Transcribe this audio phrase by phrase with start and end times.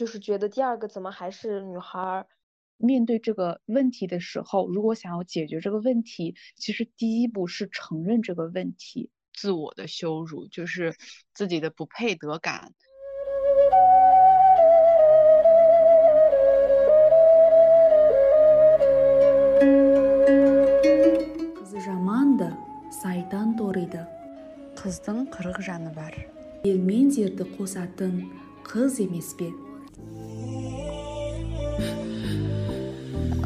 [0.00, 2.26] 就是觉得第二个怎么还是女孩儿
[2.78, 10.96] 面对这个问题的时候如果想要解决这个问题其实第一步是承认这个问题自我的羞辱就是
[11.34, 12.72] 自己的不配得感。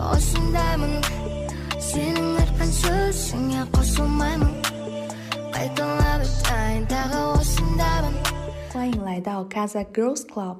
[0.09, 0.96] осындаймын
[1.90, 4.54] сенің айтқан сөзіңе қосылмаймын
[5.55, 8.16] қайталап айтайын тағы осындаймын
[8.73, 10.58] 欢迎来到 Casa Girls Club。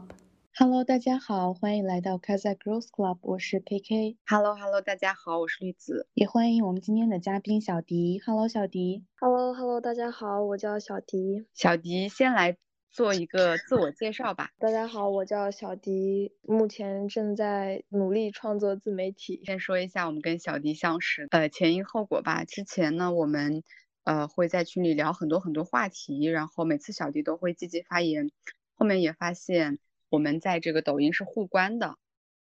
[0.58, 6.08] Hello，大家好，欢迎来到 Casa Girls Club，我是 KK， Hello Hello，大家好，我是栗子。
[6.16, 8.22] 也欢迎我们今天的嘉宾小迪。
[8.26, 9.06] Hello，小迪。
[9.22, 11.46] Hello Hello，大家好，我叫小迪。
[11.54, 12.58] 小迪先来
[12.95, 14.53] 做一个自我介绍吧。
[14.57, 19.43] 大家好，我叫小迪，目前正在努力创作自媒体。
[19.45, 22.45] 先说一下我们跟小迪相识呃前因后果吧。
[22.45, 23.65] 之前呢，我们
[24.05, 28.31] 呃会在群里聊很多很多话题，然后每次小迪都会积极发言。
[28.77, 31.97] 后面也发现我们在这个抖音是互关的，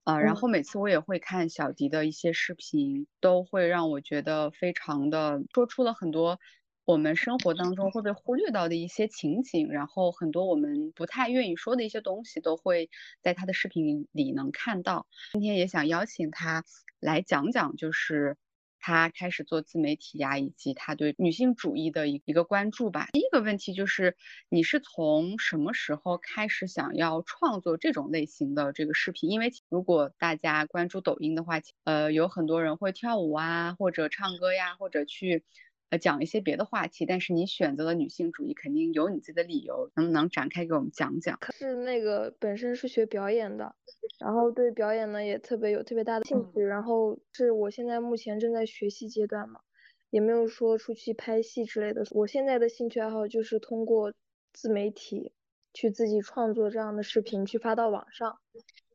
[0.05, 6.39] 啊，然嗯后每次我也会看小迪的一些视频，都会让我觉得非常的说出了很多
[6.88, 12.89] 我们生活当中会被忽略到的一些情景，然后很多我们不太愿意说的一些东西，都会
[13.21, 15.05] 在他的视频里能看到。
[15.33, 16.63] 今天也想邀请他
[17.02, 18.38] 来讲讲，就是
[18.80, 23.09] 他开始做自媒体呀，以及他对女性主义的一一个关注吧。
[23.11, 24.15] 第一个问题就是，
[24.47, 29.30] 你是从什么时候开始想要创作这种类型的这个视频？
[29.30, 35.43] 因为如果大家关注抖音的话，呃，有很多人会跳舞啊，或者唱歌呀，或者去。
[35.89, 41.39] 呃，讲一些别的话题，但是你选择了女性主义，肯定有你自己的理由，能不能展开给我们讲讲？
[41.53, 43.73] 是那个本身是学表演的，
[44.19, 49.61] 然后对表演呢也特别有特别大的兴趣，然后是我现在目前正在学习阶段嘛，
[50.09, 52.04] 也没有说出去拍戏之类的。
[52.11, 54.14] 我现在的兴趣爱好就是通过
[54.52, 55.31] 自媒体
[55.73, 58.39] 去自己创作这样的视频去发到网上，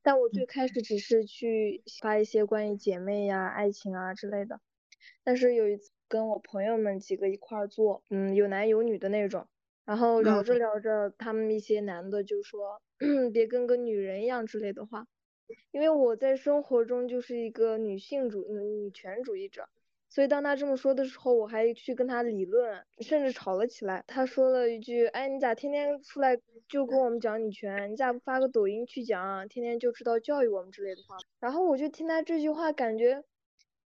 [0.03, 4.61] 但我最开始只是去发一些关于姐妹呀、爱情啊之类的，
[5.25, 9.47] 但是有一次跟我朋友们几个一块儿做，嗯，有男有女的那种。
[9.87, 12.83] 然后聊着聊着，他们一些男的就说
[13.33, 15.07] 别跟个女人一样之类的话，
[15.71, 19.71] 因为我在生活中就是一个女性主女权主义者，
[20.11, 24.05] 所以当他这么说的时候，我还去跟他理论，甚至吵了起来。
[24.07, 27.91] 他说了一句：“哎，你咋天天出来就跟我们讲女权？
[27.91, 29.47] 你咋不发个抖音去讲啊？
[29.47, 33.25] 天天就知道教育我们之类的话。”然后我就听他这句话，感觉。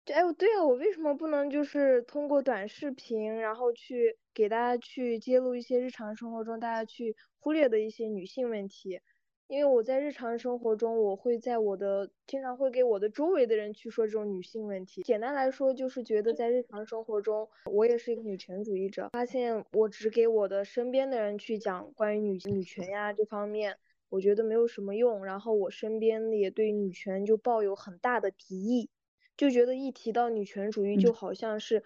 [0.07, 9.01] 就哎，对啊，我为什么不能就是通过短视频，然后去给大家去揭露一些日常生活中大家去忽略的一些女性问题？
[9.49, 15.01] 因为我在日常生活中，我会在我的经常会给我的周围的人去说这种女性问题。
[15.01, 19.09] 简单来说，就是觉得在日常生活中，我也是一个女权主义者。
[19.11, 23.75] 发现我只给我的身边的人去讲关于女女权呀这方面，
[24.07, 25.25] 我觉得没有什么用。
[25.25, 28.89] 然后我身边也对女权就抱有很大的敌意。
[29.37, 31.83] 就觉得一提到女权主义，就好像是，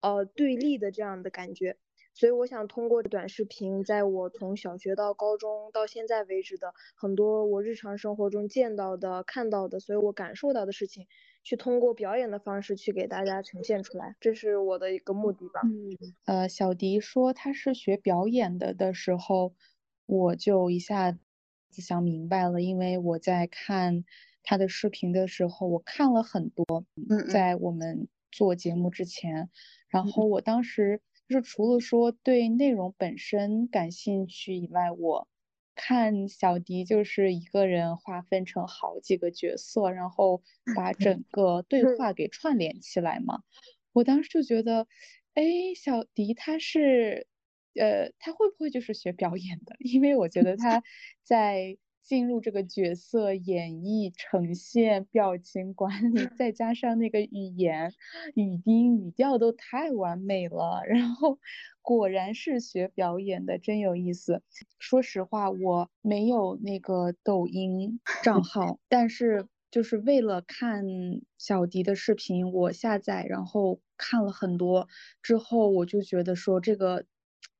[0.00, 1.76] 呃，对立的这样的感觉。
[2.16, 11.06] 所以我想通过短视频，在我从小学到高中到现在为止的很多我日常生活中见到的、看到的，所以我感受到的事情，
[11.42, 15.60] 去通过表演的方式去给大家呈现出来，这是我的一个目的吧。
[15.62, 19.54] 嗯，呃，小迪说他是学表演的的时候，
[20.06, 21.18] 我就一下子
[21.82, 24.04] 想明白了，因为我在看。
[24.44, 29.48] 他的视频的时候，我看了很多，嗯，在我们做节目之前，
[29.88, 35.26] 然后我当时就是除了说对内容本身感兴趣以外，我
[35.74, 40.42] 看小迪就是一个人划分成好几个角色，然后
[40.76, 43.42] 把整个对话给串联起来嘛。
[43.94, 44.86] 我当时就觉得，
[45.32, 45.42] 哎，
[45.74, 47.26] 小迪他是，
[47.74, 49.74] 呃，他会不会就是学表演的？
[49.78, 50.82] 因为我觉得他
[51.24, 51.78] 在。
[52.04, 57.92] 进入这个角色演绎、呈现、表情管理，再加上那个语言、
[58.34, 60.82] 语音、语调都太完美了。
[60.86, 61.38] 然后
[61.80, 64.42] 果然是学表演的，真有意思。
[64.78, 70.84] 说实话，我没有那个抖音 账号，但是就是为了看
[71.38, 74.88] 小迪的视频，我下载，然后看了很多
[75.22, 77.06] 之后，我就觉得说这个。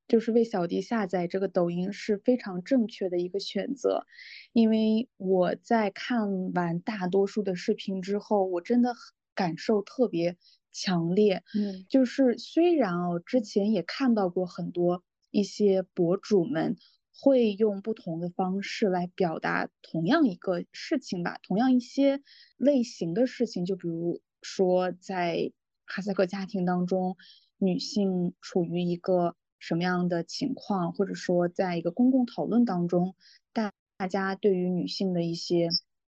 [0.07, 4.05] 就是为小迪下载这个抖音是非常正确的一个选择，
[4.53, 8.95] 因为我在看完大多数的视频之后，我真的
[9.35, 10.37] 感受特别
[10.73, 11.43] 强烈。
[11.55, 16.77] 嗯，就是虽然哦，之前也看到过很多一些博主们
[17.17, 22.21] 会用不同的方式来表达同样一个事情吧，同样一些
[22.59, 25.53] 类型的事情，就比如说在
[25.87, 27.17] 哈萨克家庭当中，
[27.59, 29.37] 女性处于一个
[29.67, 33.15] 什么样的情况，或者说在一个公共讨论当中，
[33.55, 35.69] 大大家对于女性的一些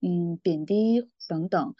[0.00, 1.74] 嗯贬低等等，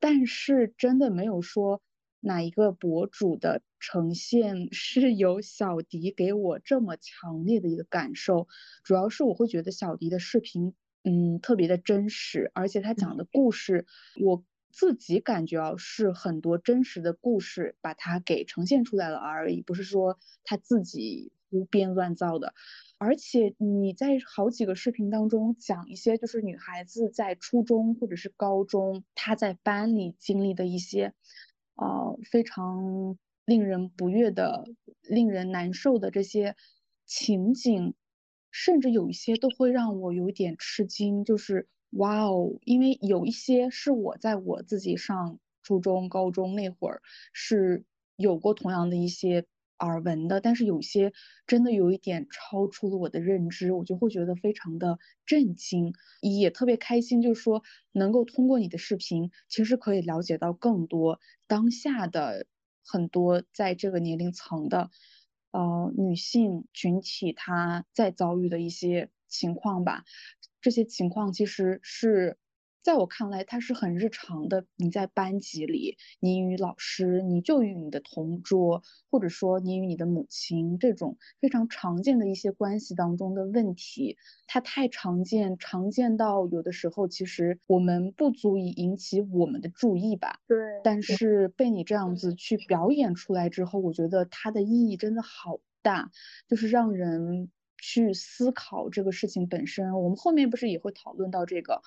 [0.00, 1.82] 但是真的没有说。
[2.22, 8.46] 哪一个博主的呈现 是有小迪给我这么强烈的一个感受？
[8.84, 13.86] 主要是我会觉得小迪的视频，嗯，特别的真实，而且他讲的故事，
[14.22, 22.54] 我自己感觉啊，是很多真实的故事把它给呈现出来了而已，不是说他自己胡编乱造的。
[22.98, 31.14] 而且你在好几个视频当中讲一些，就是女孩子在初中或者是高中，她在班里经历的一些。
[31.76, 34.66] 呃，非常令人不悦的、
[35.00, 36.54] 令人难受的这些
[37.06, 37.94] 情景，
[38.50, 41.24] 甚至有一些都会让我有点吃惊。
[41.24, 47.02] 就是哇哦，因为有一些是我在我自己上初中、高中那会儿
[47.32, 47.84] 是
[48.16, 49.46] 有过同样的一些。
[49.82, 51.10] 耳闻的，但是有些
[51.46, 57.62] 真的有一点超出了我的认知，我就会觉得非常的震惊，也特别开心，就是说
[57.92, 62.44] 能够通过你的视频，其实可以了解到更多当下的
[62.84, 64.90] 很多在这个年龄层的
[65.50, 70.04] 呃女性群体她在遭遇的一些情况吧，
[70.60, 72.38] 这些情况其实是。
[72.82, 74.64] 在我看来，它是很日常的。
[74.76, 84.16] 你在班级里，你与老师，你就与你的同桌，或者说你与你的母亲，这种非常常见的一些关系当中的问题，
[84.46, 90.40] 它太常见，常见到有的时候其实我们不足以引起我们的注意吧。
[90.48, 90.56] 对。
[90.82, 96.10] 但是被你这样子去表演出来之后，我觉得它的意义真的好大，
[96.48, 97.50] 就是让人
[97.80, 100.00] 去思考这个事情本身。
[100.00, 101.82] 我们后面不是也会讨论到这个。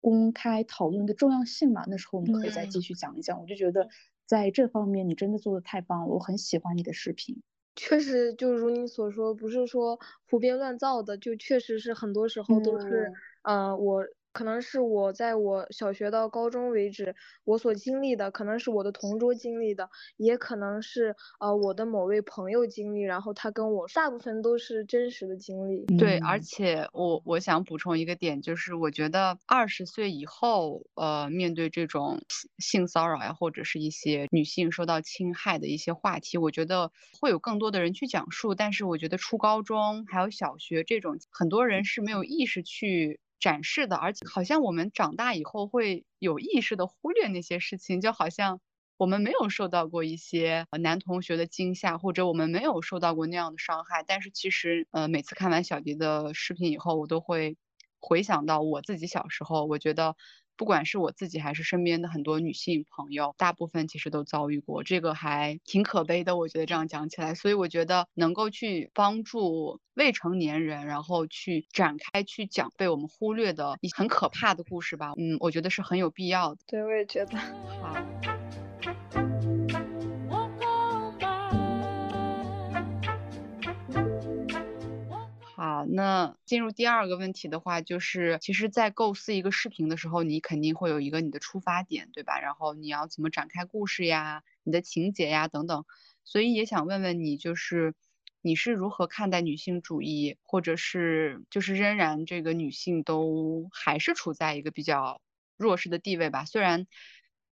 [0.00, 3.40] 公开讨论的重要性嘛，那时候我们可以再继续讲一讲。
[3.40, 3.88] 我就觉得
[4.26, 7.40] 在这方面你真的做的太棒了，我很喜欢你的视频。
[7.76, 13.12] 确实，就如你所说，不是说胡编乱造的，就确实是很多时候都是，
[13.42, 14.04] 呃，我。
[14.32, 17.14] 可能是我在我小学到高中为止，
[17.44, 25.86] 我所经历的，可能是我的同桌经历的，也可能是呃我的某位朋友经历，然后他跟我大部分都是真实的经历。
[25.98, 32.20] 对，而且我我想补充一个点，就是我觉得二十岁以后，呃，面对这种
[32.58, 36.90] 性骚扰呀，或者是一些女性受到侵害的一些话题，我觉得
[37.20, 38.54] 会有更多的人去讲述。
[38.54, 43.20] 但是我觉得初高中还有小学这种，很多人是没有意识去。
[43.42, 48.60] 展示的，而且好像我们长大以后会有意识的忽略那些事情，就好像
[48.96, 54.04] 我们没有受到过一些男同学的惊吓，或者我们没有受到过那样的伤害。
[54.06, 57.56] 但是其实，呃，每次看完小迪的视频以后，我都会
[58.00, 60.14] 回想到我自己小时候，我觉得。
[60.56, 66.36] 不管是我自己还是身边的很多女性朋友，大部分其实都遭遇过，这个还挺可悲的。
[66.36, 76.60] 我觉得这样讲起来，所以我觉得能够去帮助未成年人，然后去展开去讲被我们忽略的一很可怕的故事吧，嗯，我觉得是很有必要的。
[76.66, 77.38] 对，我也觉得。
[77.80, 78.11] 好。
[85.88, 92.40] 那进入第二个问题的话，就是其实，在构思一个视频的时候，你肯定会有一个你的出发点，对吧？
[92.40, 95.84] 然后你要怎么展开故事呀，你的情节呀等等。
[96.24, 97.94] 所以也想问问你，就是
[98.40, 105.20] 你是如何看待女性主义，或者是就是仍然这个女性都还是处在一个比较
[105.56, 106.44] 弱势的地位吧？
[106.44, 106.86] 虽然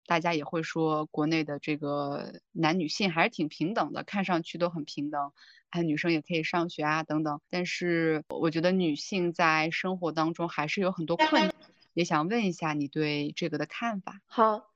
[0.09, 5.31] 大家也会说国内的这个男女性还是挺平等的，看上去都很平等。
[5.69, 7.39] 还有女生也可以上学啊，等等。
[7.51, 11.53] 但是我觉得女性在生活当中还是有很多困难，
[11.93, 14.19] 也想问一下你对这个的看法。
[14.25, 14.71] 好，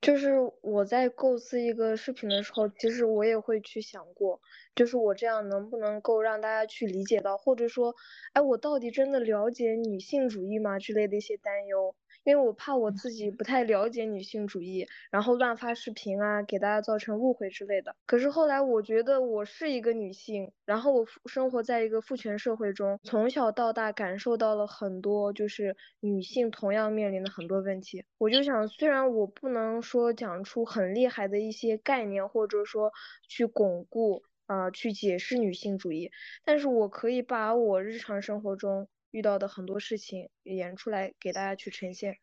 [0.00, 4.40] 就是我在构思一个视频的时候，其实我也会去想过，
[4.74, 7.94] 就是我这样能不能够让大家去理解到，或者说，
[8.32, 10.80] 哎，我到底真的了解女性主义吗？
[10.80, 11.94] 之类的一些担忧。
[12.24, 17.96] 因为我怕我自己不太了解女性主义，然后乱发视频啊，给大家造成误会之类的。
[18.06, 28.04] 可是后来我觉得我是一个女性，然后我生活在一个父权社会中，从小到大感受到了很多就是女性同样面临的很多问题。
[28.18, 32.92] 我就想，虽然我不能说讲出很厉害的一些概念，或者说
[33.28, 36.10] 去巩固啊，去解释女性主义，
[36.44, 38.88] 但是我可以把我日常生活中。
[39.12, 42.16] 遇到的很多事情演出来给大家去呈现。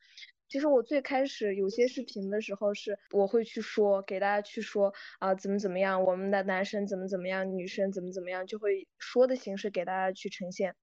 [0.50, 10.76] 其实我最开始有些视频的时候是我会去说给大家去说啊怎么怎么样，我们的男生怎么怎么样，女生怎么怎么样，就会说的形式给大家去呈现。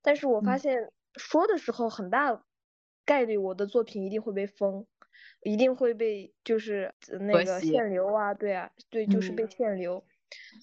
[0.00, 2.44] 但是我发嗯现说的时候很大
[3.04, 4.86] 概率我的作品一定会被封，
[5.42, 10.04] 一定会被就是呃那个限流啊，对啊，对，就是被嗯限流。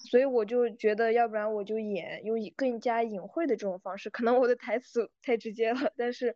[0.10, 6.36] 所以我就觉得，要不然我就演用以更加隐晦的这种方式，可能我的台词太直接了，但是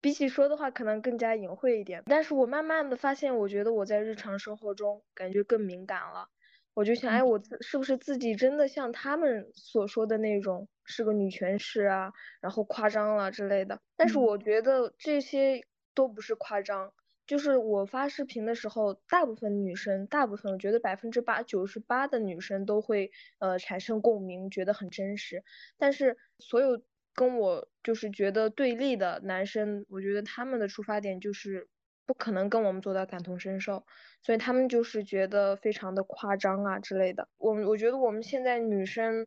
[0.00, 2.02] 比起说的话，可能更加隐晦一点。
[2.06, 6.28] 但是我慢慢的发现，我觉得我在日常生活中感觉更敏感了。
[6.72, 13.80] 我就想，哎，我自是不是自己真的像他们所说的那种是个女权士啊，然后夸张了之类的？
[13.96, 15.60] 但是嗯我觉得这些
[15.94, 16.92] 都不是夸张。
[17.30, 25.44] 就是我发视频的时候，大部分女生，大部分我觉得百分之八九十八的女生都会呃产生共鸣，觉得很真实。
[25.78, 26.82] 但是所有
[27.14, 31.68] 跟我就是觉得对立的男生，我觉得他们的出发点就是
[32.04, 33.86] 不可能跟我们做到感同身受，
[34.24, 37.28] 所以他们就是觉得非常的夸张啊之类的。
[37.38, 39.24] 我们我觉得我们现在女生。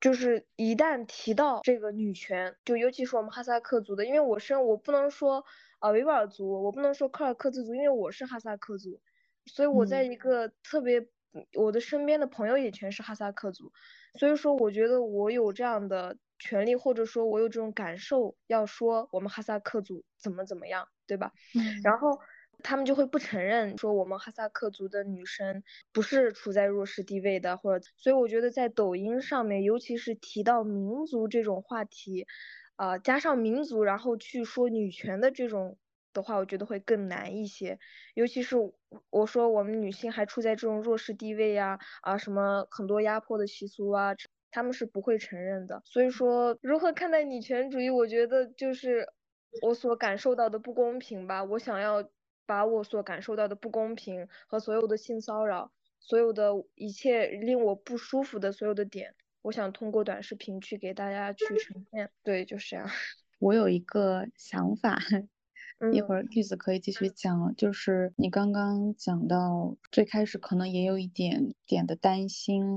[0.00, 5.44] 就是一旦提到这个女权，就尤其是我们哈萨克族的，因为我身我不能说
[5.78, 9.00] 啊维吾尔族，我不能说柯尔克孜族，因为我是哈萨克族，
[9.46, 11.00] 所以我在嗯一个特别，
[11.32, 13.72] 嗯我的身边的朋友也全是哈萨克族，
[14.18, 21.32] 所以说我觉得我有这样的权利，或者说我有这种感受，要说我们哈萨克族怎么怎么样，对吧？
[21.54, 22.18] 嗯然后
[22.64, 32.26] 他们就会不承认说我们哈萨克族的女生不是处在弱势地位的，或者所以我觉得在抖音上面，尤其是提到民族这种话题，
[32.78, 35.76] 啊、加上民族，然后去说女权的这种
[36.12, 37.76] 的话，我觉得会更难一些。
[38.14, 38.72] 尤其是我
[39.10, 44.14] 我说我们女性还处在这种弱势地位呀，啊什么很多压迫的习俗啊，
[44.52, 45.82] 他们是不会承认的。
[45.84, 49.08] 所以说，如何看待女权主义，我觉得就是
[49.60, 51.42] 我所感受到的不公平吧。
[51.42, 52.08] 我想要
[52.46, 59.16] 把我所感受到的不公平和所有的性骚扰，所有的一切令我不舒服的所有的点，
[59.48, 62.10] 我想通过短视频去给大家去呈现。
[62.22, 62.86] 对，就是这样。
[63.40, 64.98] 我有一个想法，
[65.94, 66.06] 一嗯。
[66.06, 72.76] 会儿句子可以继续讲，就是你刚刚讲到最开始可能也有一点点的担心，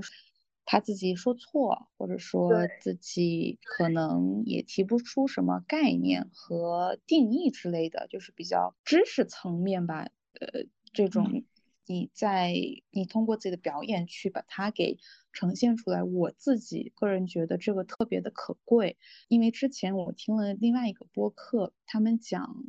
[0.63, 10.07] 他自己说错，或者说自己可能也提不出什么概念和定义之类的，就是比较知识层面吧，
[10.39, 10.63] 呃，
[10.93, 11.43] 这种
[11.85, 12.53] 你在
[12.91, 14.97] 你通过自己的表演去把它给
[15.33, 18.97] 呈现出来，我自己个人觉得这个特别的可贵，
[19.27, 22.63] 因为之前我听了另外一个播客，他们讲，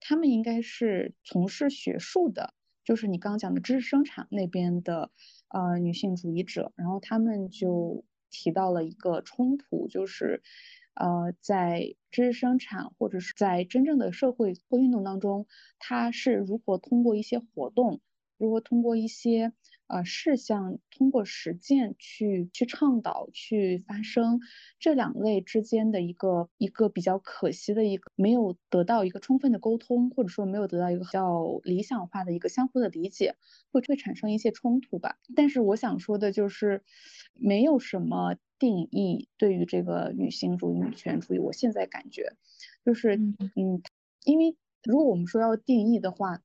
[0.00, 2.54] 他们应该是从事学术的，
[2.84, 5.10] 就是你刚讲的知识生产那边的
[5.48, 10.42] 呃女性主义者，然后他们就提到了一个冲突，就是
[10.94, 15.46] 呃在知识生产或者是在真正的社会或运动当中，
[15.78, 18.00] 它是如何通过一些活动。
[18.42, 19.52] 如何通过一些
[19.86, 24.40] 呃事项，通过实践去去倡导、去发声，
[24.80, 33.36] 这两类之间的一个一个比较可惜的一个没有得到一个充分的沟通，或者说没有得到一个比较理想化的一个相互的理解，
[33.70, 35.18] 会会产生一些冲突吧。
[35.36, 36.82] 但是我想说的就是，
[37.34, 42.34] 没有什么定义对于这个女性主义、女权主义，我现在感觉
[42.84, 43.82] 就是嗯嗯，
[44.24, 46.42] 因为如果我们说要定义的话，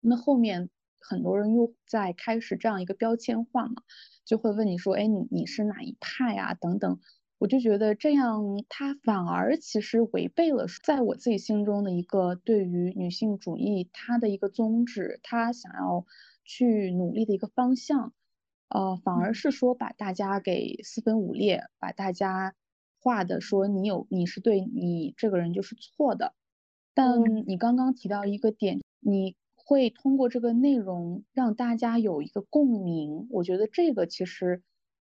[0.00, 0.70] 那后面
[1.00, 3.82] 很多人又在开始这样一个标签化嘛，
[4.24, 6.54] 就会问你说，哎，你你是哪一派啊？
[6.54, 7.00] 等等。
[7.38, 16.04] 我就觉得这样，它反而其实违背了在我自己心中的一个对于女性主义它的一个宗旨，它想要
[16.44, 18.12] 去努力的一个方向。
[18.68, 22.54] 呃，反而是说把大家给四分五裂，把大家
[23.00, 26.34] 画的说你有你是对，你这个人就是错的。
[26.92, 29.34] 但你刚刚提到一个点，你
[29.70, 34.64] 会通过这个内容让大家有一个共鸣，我觉得这个其实，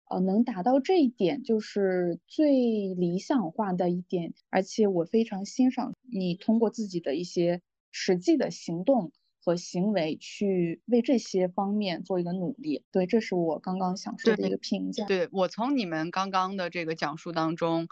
[0.09, 9.11] 呃，能达到这一点就是最理想化的一点，而且我非常欣赏你通过自己的一些实际的行动
[9.45, 12.85] 和行为去为这些方面做一个努力。
[12.93, 15.07] 对，这是我刚刚想说的一个评价。
[15.07, 17.89] 对，我从你们刚刚的这个讲述当中，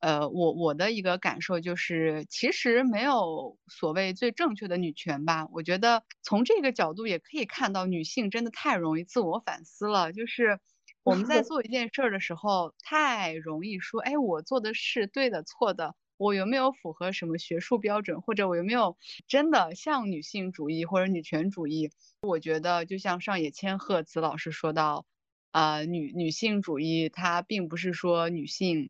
[0.00, 5.46] 呃，我我的一个感受就是，其实没有所谓最正确的女权吧。
[5.52, 10.12] 我觉得从这个角度也可以看到，女性真的太容易自我反思了。
[10.12, 10.58] 就是
[11.04, 18.96] 我们在 做一件事儿的时候，太容易说，哎，我做的是对的、错的，我有没有符合什么学术标准，或者我有没有
[19.28, 21.90] 真的像女性主义或者女权主义？
[22.22, 25.06] 我觉得就像上野千鹤子老师说到。
[25.52, 28.88] 呃，女女性主义它并不是说女性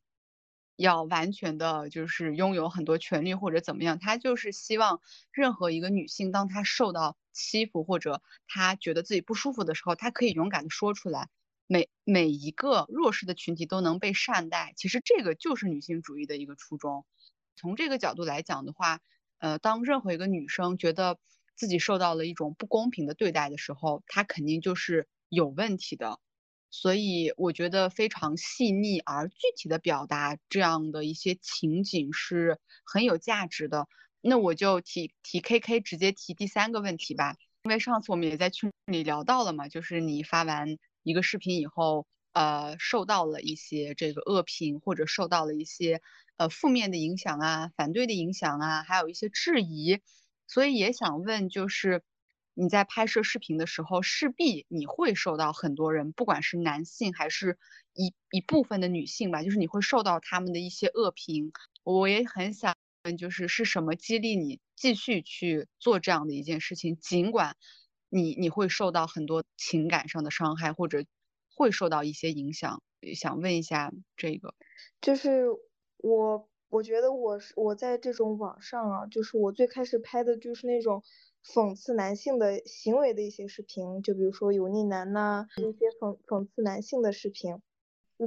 [0.80, 11.28] 要完全的就是拥有很多权利或者怎么样，他就是希望任何一个女性，当她受到欺负或者她觉得自己不舒服的时候，她可以勇敢的说出来。
[11.66, 17.04] 每每一个弱势的群体都能被善待，其实这个就是女性主义的一个初衷。
[17.56, 19.00] 从这个角度来讲的话，
[19.38, 21.18] 呃，当任何一个女生觉得
[21.54, 26.18] 自己受到了一种不公平的对待的时候，她肯定就是有问题的。
[26.70, 33.88] 所以我觉得非常细腻而具体的表达这样的一些情景是很有价值的。
[34.20, 46.00] 那我就提提 K K 直接提第三个问题吧，因为上次我们也在群里聊到了嘛，就是你发完一个视频以后，呃，受到了一些这个恶评，或者受到了一些
[46.36, 50.00] 呃负面的影响啊，反对的影响啊，还有一些质疑，
[50.46, 52.02] 所以也想问就是。
[52.54, 57.58] 你在拍摄视频的时候，势必你会受到很多人，不管是男性还是
[57.94, 61.52] 一一部分的女性吧，就是你会受到他们的一些恶评。
[61.84, 66.96] 我也很想问，就是是什么激励你继续去做这样的一件事情？
[66.96, 67.56] 尽管
[68.10, 71.04] 你你会受到很多情感上的伤害，或者
[71.56, 72.82] 会受到一些影响，
[73.14, 74.54] 想问一下这个，
[75.00, 75.46] 就是
[75.98, 81.02] 我我觉得我是我在这种网上啊，就是我最开始拍的就是那种。
[81.44, 87.60] 讽刺男性的行为的一些视频，就比如说油腻男呐，一些讽讽刺男性的视频，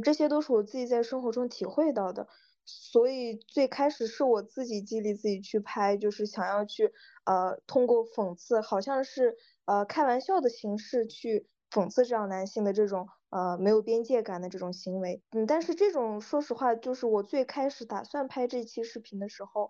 [0.03, 2.27] 这些都是我自己在生活中体会到的，
[2.65, 6.91] 所以最开始是我自己激励自己去拍，就是想要去
[7.25, 19.69] 呃通过讽刺，好像是呃开玩笑的形式去讽刺这样男性的这种呃没有边界感的这种行为，嗯，但是这种说实话，就是我最开始打算拍这期视频的时候。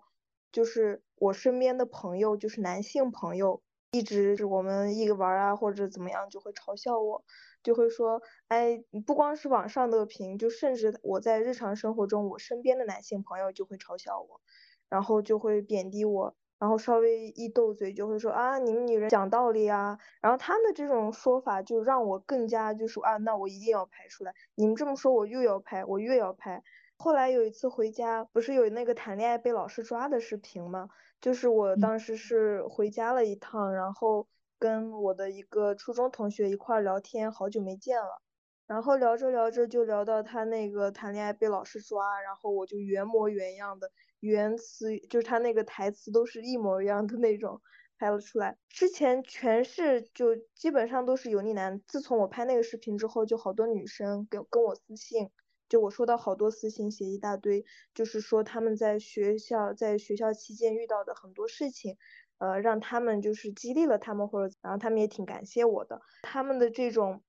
[0.54, 7.24] 就是我身边的朋友，就是男性朋友，一直是我们一个玩啊，或者怎么样，就会嘲笑我，
[7.64, 14.40] 就会说，哎，不光是网上的评，就甚至我在日常生活中，我身边的男性朋友就会嘲笑我，
[14.88, 26.62] 然后就会贬低我，然后稍微一斗嘴就会说啊，你们女人讲道理啊，然后他们这种说法就让我更加就说啊，那我一定要拍出来，你们这么说，我又要拍，我越要拍。
[26.96, 30.88] 后来有一次回家，不是有那个谈恋爱被老师抓的视频吗？
[31.20, 34.26] 就是我当时是回家了一趟，然后
[34.58, 38.22] 跟我的一个初中同学一块聊天，好久没见了，
[38.66, 43.90] 然后聊着聊着就聊到他那个谈恋爱被老师抓，然后我就原模原样的
[44.20, 47.60] 原词，就是他那个台词都是一模一样的那种
[47.98, 48.56] 拍了出来。
[48.68, 55.30] 之前全是就基本上都是油腻男，自从我拍那个视频之后，就好多女生跟跟我私信。
[55.74, 61.96] 就我收到好多私信，写一大堆，就是说他们在学校在学校期间遇到的很多事情，
[62.38, 66.00] 呃，让他们就是激励了他们，或者然后他们也挺感谢我的。
[66.22, 67.24] 他们的这种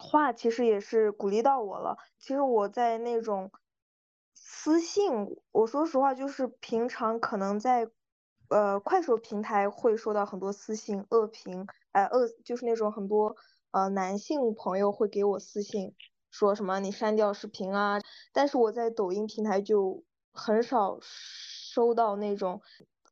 [0.00, 1.96] 话其实也是鼓励到我了。
[2.18, 3.52] 其实我在那种
[4.34, 7.88] 私信，我说实话，就是平常可能在
[8.48, 13.36] 呃快手平台会收到很多私信恶评，哎恶就是那种很多
[13.70, 15.94] 呃男性朋友会给我私信。
[16.38, 17.98] 说什么你删掉视频啊？
[18.30, 22.60] 但是我在抖音平台就很少收到那种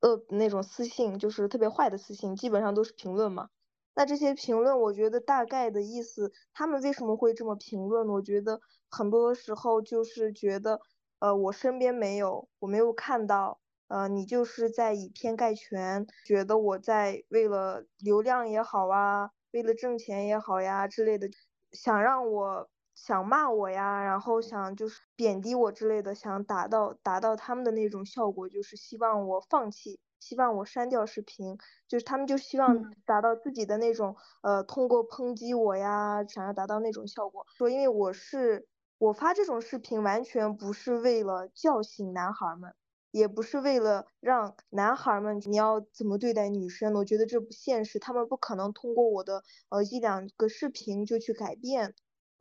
[0.03, 3.49] 呃那种私信，就是特别坏的私信，基本上都是评论嘛。
[3.95, 8.07] 那这些评论，我觉得大概的意思，他们为什么会这么评论？
[8.09, 8.61] 我觉得
[8.91, 10.83] 很多时候就是觉得，
[11.19, 13.59] 呃，我身边没有，我没有看到，
[13.89, 21.31] 呃，你就是在以偏概全，觉得我在为了流量也好啊，为了挣钱也好呀之类的，
[21.73, 22.69] 想让我。
[22.95, 37.45] 想骂我呀，然后想就是贬低我之类的，想达到达到他们的那种效果，就是希望我放弃，希望我删掉视频，就是他们就希望达到自己的那种呃，通过抨击我呀，想要达到那种效果。
[37.57, 38.67] 说因为我是
[38.99, 42.75] 我发这种视频完全不是为了叫醒男孩们，
[43.11, 51.95] 也不是为了让男孩们你要怎么对待女生，我觉得这不现实，他们不可能通过我的呃一两个视频就去改变。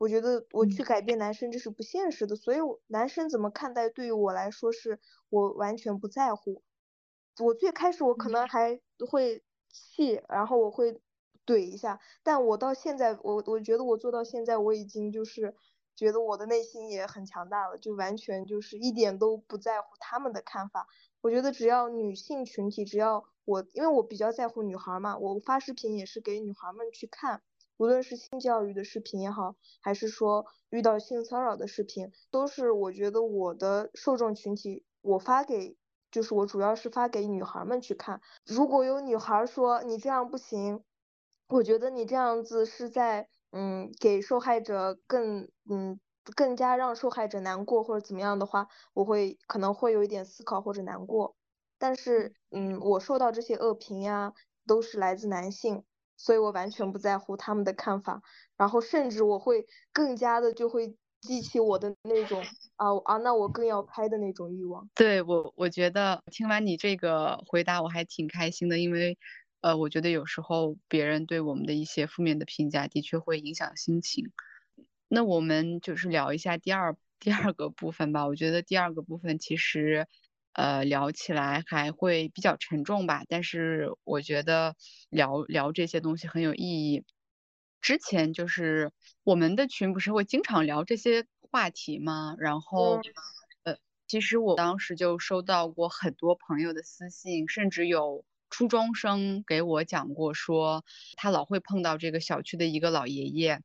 [0.04, 6.62] 我觉得我去改变男生这是不现实的，所以男生怎么看待对于我来说是我完全不在乎。
[7.38, 11.00] 我最开始我可能还会气，然后我会
[11.46, 15.54] 怼一下，但我到现在我我觉得我做到现在我已经就是
[15.96, 20.86] 觉得我的内心也很强大了，就完全就是一点都不在乎他们的看法。
[21.22, 27.42] 我觉得只要女性群体，只要我因为我比较在乎女孩嘛，我发视频也是给女孩们去看。
[27.76, 35.76] 无论是性教育的视频也好，还是说遇到性骚扰的视频，都是我觉得我的受众群体，我发给
[36.10, 38.20] 就是我主要是发给女孩们去看。
[38.46, 40.84] 如果有女孩说你这样不行，
[41.48, 45.98] 我觉得你这样子是在嗯给受害者更嗯
[46.36, 51.34] 更加让受害者难过或者怎么样的话，我会可能会有一点思考或者难过。
[51.76, 54.32] 但是嗯我受到这些恶评呀，
[54.66, 55.84] 都是来自男性。
[56.16, 58.22] 所以我完全不在乎他们的看法，
[58.56, 62.42] 然后甚至我会更加的就会激起我的那种
[62.76, 64.88] 啊啊，那我更要拍的那种欲望。
[64.94, 69.18] 对我，我觉得听完你这个回答，我还挺开心的，因为
[69.60, 74.30] 呃，我觉得有时候别人对我们的一些负面的评价，的确会影响心情。
[75.08, 78.26] 那我们就是聊一下第二第二个部分吧。
[78.26, 80.06] 我觉得第二个部分其实。
[80.54, 84.76] 呃，聊起来还会比较沉重吧，但是我觉得
[85.10, 87.04] 聊聊这些东西很有意义。
[87.80, 88.92] 之前就是
[89.24, 92.36] 我们的群不是会经常聊这些话题吗？
[92.38, 93.00] 然后，
[93.64, 100.84] 呃，其实我当时就收到过很多朋友的私信，甚至有初中生给我讲过，说
[101.16, 103.60] 他老会碰到这个小区的一个老爷爷，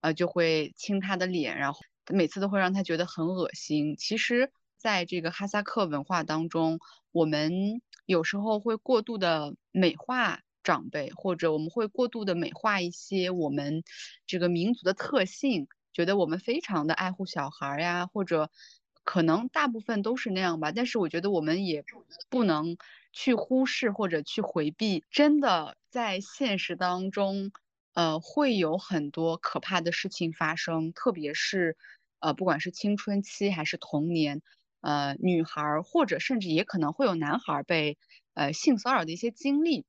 [0.00, 1.78] 呃，就会亲他的脸，然后
[2.12, 3.94] 每次都会让他觉得很恶心。
[3.96, 4.50] 其实。
[4.84, 6.78] 在这个哈萨克文化当中，
[7.10, 13.82] 我们有时候会过度的美化长辈，或者我们会过度的美化一些我们
[14.26, 18.50] 这个民族的特性，觉得我们非常的爱护小孩呀，或者
[19.04, 20.70] 可能大部分都是那样吧。
[20.70, 21.82] 但是我觉得我们也
[22.28, 22.76] 不能
[23.10, 27.52] 去忽视或者去回避，真的在现实当中，
[27.94, 31.74] 呃，会有很多可怕的事情发生，特别是
[32.20, 34.42] 呃，不管是青春期还是童年。
[34.84, 37.96] 呃，女孩或者甚至也可能会有男孩被
[38.34, 39.86] 呃性骚扰的一些经历，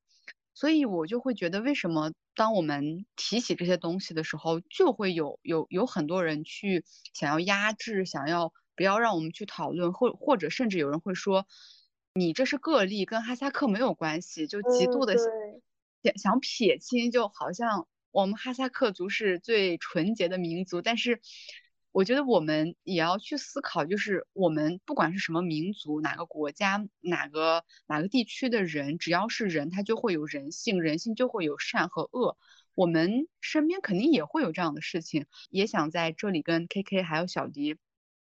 [0.54, 6.82] 所以我就会觉得，为什么当我们提起这些东西的时候，就会有有有很多人去
[7.12, 11.46] 想要压制，想要不要让我们去讨论，或或者甚至有人会说，
[12.14, 15.16] 你这是个例，跟哈萨克没有关系，就极度的
[16.02, 21.20] 想想撇清，就好像我们哈萨克族是最纯洁的民族，但是。
[21.96, 32.36] 我觉得我们也要去思考，就是我们不管是什么民族、哪个国家、哪个哪个地区的人，只要是人，他就会有人性，人性就会有善和恶。
[32.74, 37.78] 我们身边肯定也会有这样的事情，也想在这里跟 K K 还有小迪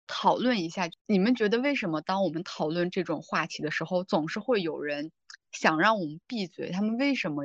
[0.07, 5.11] 讨论一下，你们觉得为什么当我们讨论这种话题的时候，总是会有人
[5.53, 6.71] 想让我们闭嘴？
[6.71, 7.45] 他们为什么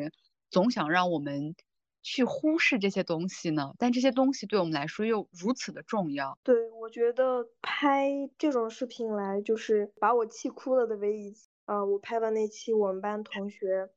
[0.49, 1.55] 总想让我们？
[2.01, 3.73] 去忽视这些东西呢？
[3.77, 6.37] 但这些东西对我们来说又如此的重要。
[6.45, 11.33] 对，我觉得拍这种视频来就是把我气哭了的唯一。
[11.65, 13.89] 呃，我拍了那期我们班同学，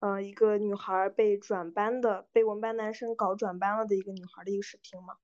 [0.00, 5.14] 呃，一个女孩被转班的，被我们班男生搞转班了的一个女孩的一个视频嘛。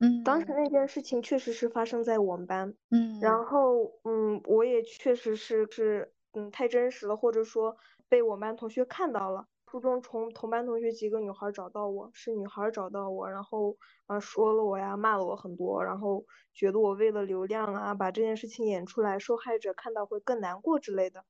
[0.00, 0.24] 嗯。
[0.24, 2.74] 当时那件事情确实是发生在我们班。
[2.90, 3.20] 嗯。
[3.20, 7.76] 然后，嗯，我也确实是是，嗯，太真实了，或者说
[8.08, 9.46] 被我们班同学看到了。
[9.70, 13.76] 初中从同班同学几个女孩找到我，是女孩找到我，然后
[14.06, 21.26] 啊说了我呀，骂了我很多，然后觉得我为了流量啊，把这件事情演出来，受害者看到会更难过之类的。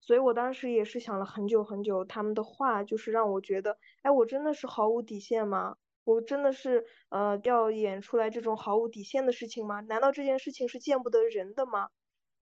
[0.00, 5.76] 所以我当时也是想了很久很久，他们的话就是让我觉得，哎，我真的是毫无底线吗？
[6.02, 9.78] 我真的是呃要演出来这种毫无底线的事情吗？
[9.82, 11.90] 难道这件事情是见不得人的吗？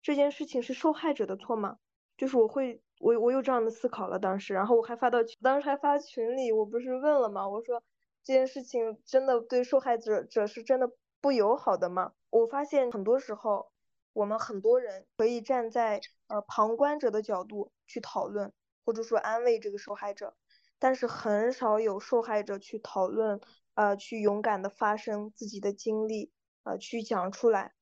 [0.01, 1.77] 这件事情是受害者的错吗？
[2.19, 7.49] 就是我会，我我有这样的思考了当时，然后我还发到群，当时还发群里，我不是问了吗？
[7.49, 7.81] 我说
[8.25, 12.13] 这件事情真的对受害者者是真的不友好的吗？
[12.31, 13.71] 我发现很多时候，
[14.13, 18.53] 我们很多人可以站在呃旁观者的角度去讨论，
[18.85, 20.35] 或者说安慰这个受害者，
[20.81, 23.41] 但是很少有受害者去讨论，
[23.75, 26.33] 呃，去勇敢的发声自己的经历，
[26.65, 27.75] 呃，去讲出来，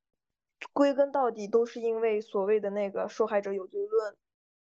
[0.75, 4.14] 归根到底都是因为所谓的那个受害者有罪论。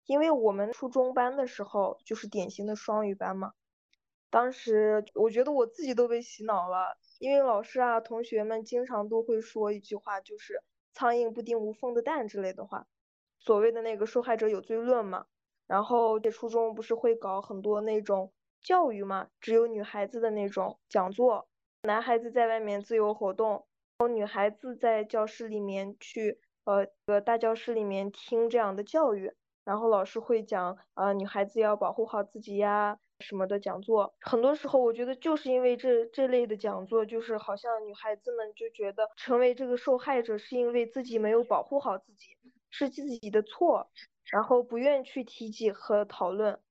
[0.07, 3.53] 因为我们初中班的时候就是典型的双语班嘛，
[4.29, 10.63] 当时我觉得我自己都被洗脑了，因为老师啊、同学们经常都会说一句话，就是
[10.95, 12.87] “苍蝇不叮无缝的蛋”之类的话，
[13.37, 15.25] 所谓的那个受害者有罪论嘛。
[15.67, 21.49] 然后在初中不是会搞很多那种教育嘛，只有女孩子的那种讲座，
[21.81, 23.67] 男孩子在外面自由活动，
[23.97, 29.33] 然后女孩子在教室里面去呃个大教室里面听这样的教育。
[29.67, 34.15] 然后老师会讲，呃，女孩子要保护好自己呀，什么的讲座。
[34.21, 42.37] 很多时候，我觉得就是因为这这类的讲座，就是好像女孩子们就觉得成为这个受害者是因为自己没有保护好自己，
[42.69, 43.91] 是自己的错，
[44.31, 46.61] 然后不愿去提及和讨论。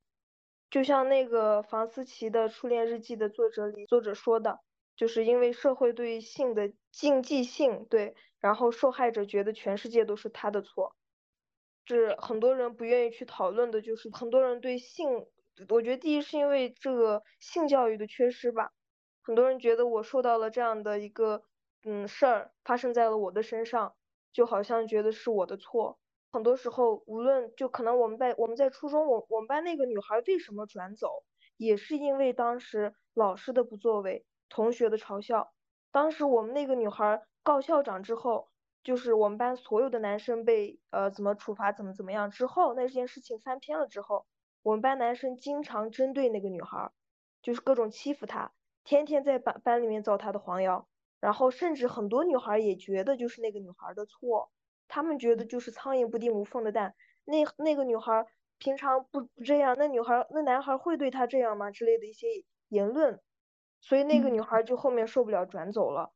[0.70, 4.60] 就像那个房思琪的初恋日记的作者里，作者说的，
[4.96, 10.95] 就是因为社会对性的禁忌性，对，然后受害者觉得全世界都是他的错。
[11.86, 15.26] 是很多人不愿意去讨论的，就是很多人对性，
[15.68, 18.72] 我觉得第一是因为这个性教育的缺失吧。
[19.22, 21.42] 很多人觉得我受到了这样的一个
[21.84, 23.94] 嗯事儿发生在了我的身上，
[24.32, 25.98] 就好像觉得是我的错。
[26.32, 31.24] 很多时候，无论就可能我们在我们在初中，我我们班那个女孩为什么转走，
[31.56, 35.52] 也是因为当时老师的不作为，同学的嘲笑。
[35.92, 38.48] 当时我们那个女孩告校长之后，
[38.86, 44.26] 就是我们班所有的男生被呃怎么处罚怎么怎么样之后，那件事情翻篇了之后，
[44.62, 46.92] 我们班男生经常针对那个女孩，
[47.42, 48.52] 就是各种欺负她，
[48.84, 50.86] 天天在班班里面造她的黄谣。
[51.18, 54.52] 然后甚至很多女孩也觉得就是那个女孩的错，
[54.86, 56.94] 他们觉得就是苍蝇不叮无缝的蛋，
[57.24, 58.24] 那那个女孩
[58.58, 62.28] 平常不不这样，那女孩那男孩会对她这样吗之类的一些
[62.68, 63.20] 言论，
[63.80, 66.12] 所以那个女孩就后面受不了转走了。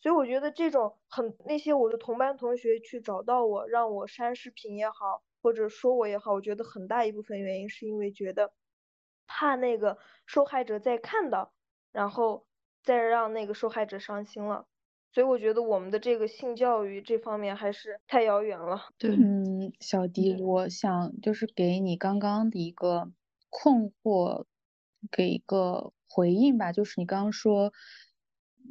[0.00, 8.52] 所以我觉得这种很那些我的同班同学去找到我，让我删视频也好，或者说我也好，我觉得很大一部分原因是因为觉得
[9.26, 11.52] 怕那个受害者再看到，
[11.92, 12.46] 然后。
[12.84, 14.64] 再让那个受害者伤心了，
[15.12, 18.80] 所以我觉得我们的这个性教育这方面还是太遥远了。
[18.96, 23.12] 对，嗯，小迪，我想就是给你刚刚的一个
[23.50, 24.46] 困惑，
[25.10, 26.72] 给一个回应吧。
[26.72, 27.72] 就是你刚刚说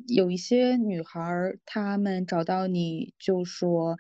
[0.06, 3.98] 有一些女孩她们找到你就说，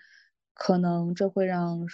[0.53, 1.85] 可能这会让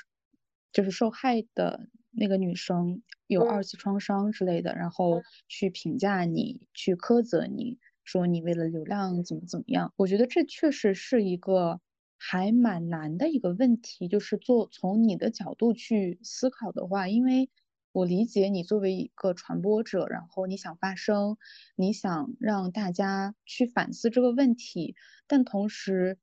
[0.71, 7.79] 就是受害的那个女生有二次创伤之类的，然后去评价你，去苛责你。
[8.03, 9.93] 说你为了流量怎么怎么样？
[9.95, 11.79] 我觉得这确实是一个
[12.17, 14.09] 还蛮难的一个问题。
[14.09, 17.49] 就是做从你的角度去思考的话，因为
[17.93, 21.37] 我理解你作为一个传播者，然后你想发声，
[21.77, 24.95] 你想让大家去反思这个问题，
[25.27, 26.17] 但同时，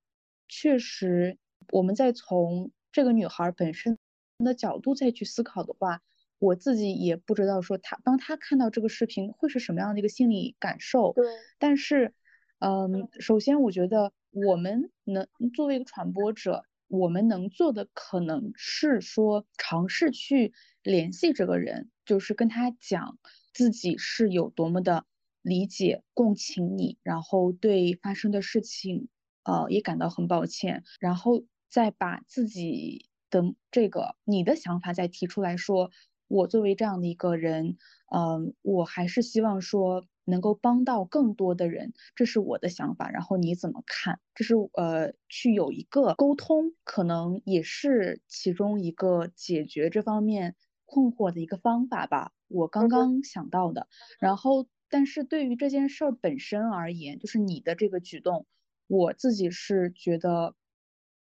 [0.48, 1.38] 确实
[1.72, 3.96] 我们在从这个女孩本身
[4.44, 6.02] 的角度再去思考的话。
[6.40, 11.12] 我自己也不知道说她当她看到这个视频会是什么样的一个心理感受。
[11.12, 11.26] 对。
[11.58, 12.14] 但是，
[12.60, 23.16] 嗯，首先我觉得我们能作为一个传播者，我们能做的可能是说尝试去联系这个人，就是跟他讲
[23.54, 25.04] 自己是有多么的
[25.40, 29.08] 理解、共情你，然后对发生的事情，
[29.44, 35.90] 呃，也感到很抱歉，然后再把自己的这个你的想法再提出来说。
[36.26, 37.76] 我作为这样的一个人，
[38.14, 43.10] 嗯，我还是希望说能够帮到更多的人，这是我的想法。
[43.10, 44.20] 然后你怎么看？
[44.34, 52.32] 这是呃，去有一个沟通，可能也是其中一个解决这方面困惑的一个方法吧。
[52.48, 53.88] 我刚刚想到的。
[54.18, 58.46] 然后，但是对于这件事儿本身而言，就是你的这个举动，
[58.86, 60.54] 我自己是觉得，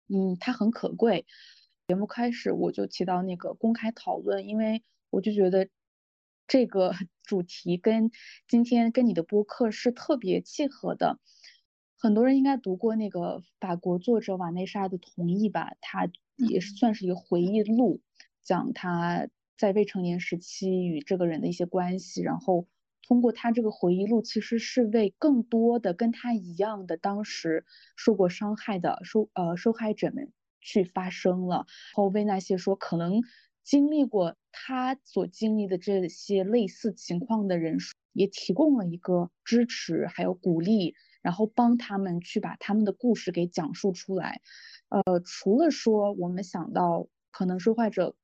[0.09, 1.27] 嗯，它很可贵。
[1.89, 5.69] 节目开始我就提到那个公开讨论，因为我就觉得
[6.49, 8.11] 这个 主题跟
[8.49, 11.21] 今天跟你的播客是特别契合的。
[11.97, 18.01] 很多人应该读过那个法国作者瓦内莎的《同意》吧，他也是算是一个回忆录，
[18.43, 22.67] 讲他在未成年时期与这个人的一些关系，然后
[23.07, 27.65] 通过他这个回忆录，其实是为更多的跟他一样的当时
[27.97, 30.33] 受过伤害的受呃受害者们。
[30.61, 33.23] 去发声了，后为那些说可能
[33.69, 37.77] 经历过他所经历的这些类似情况的人，
[38.15, 44.41] 也提供了一个支持，还有鼓励，然后帮他们去把他们的故事给讲述出来。
[44.89, 48.17] 呃，除了说我们想到可能受害者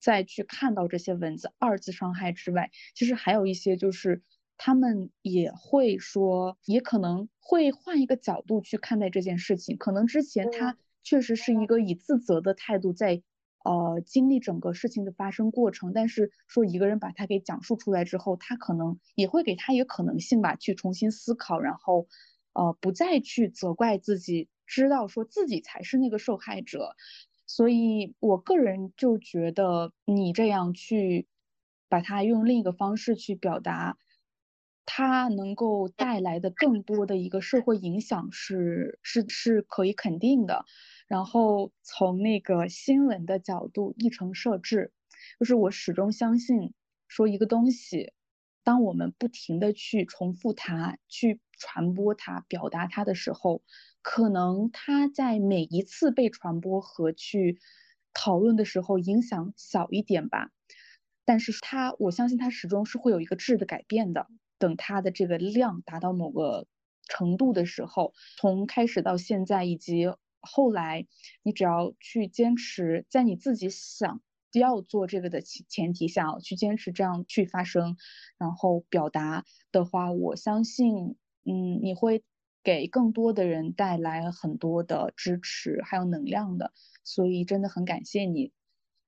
[0.00, 4.22] 再去看到这些文字二次伤害之外，其实还有一些就是
[4.56, 10.78] 他们也会说，也可能会换一个角度去看待这件事情，可能之前他。
[11.02, 13.22] 确实是一个以自责的态度在，
[13.64, 15.92] 呃，经历整个事情的发生过程。
[15.92, 22.06] 但是说一个人把他给讲述出来之后，他可能也会给他一个可能性吧，去重新思考，然后，
[22.54, 26.94] 呃，不再去责怪自己，知道说自己才是那个受害者。
[27.46, 31.26] 所以我个人就觉得你这样去
[31.88, 33.96] 把它用另一个方式去表达。
[34.92, 40.64] 它能够带来的更多的一个社会影响是是是可以肯定的。
[41.10, 44.92] 然后从那个新闻的角度，议程设置，
[45.40, 46.72] 就是我始终相信，
[47.08, 48.12] 说一个东西，
[48.62, 53.60] 当我们不停的去重复它、去传播它、表达它的时候，
[54.02, 57.58] 可能它在每一次被传播和去
[58.14, 60.52] 讨论的时候影响小一点吧，
[61.24, 64.28] 但是它，我相信它始终是会有一个质的改变的。
[64.58, 66.68] 等它的这个量达到某个
[67.08, 70.06] 程度的时候，从开始到现在以及
[70.40, 71.06] 后来，
[71.42, 74.22] 你只要去坚持，在你自己想
[74.52, 77.96] 要做这个的前前提下，去坚持这样去发声，
[78.38, 82.22] 然后表达的话，我相信，嗯，你会
[82.62, 86.72] 给更多的人带来很多的支持还有能量的。
[87.04, 88.52] 所以真的很感谢你，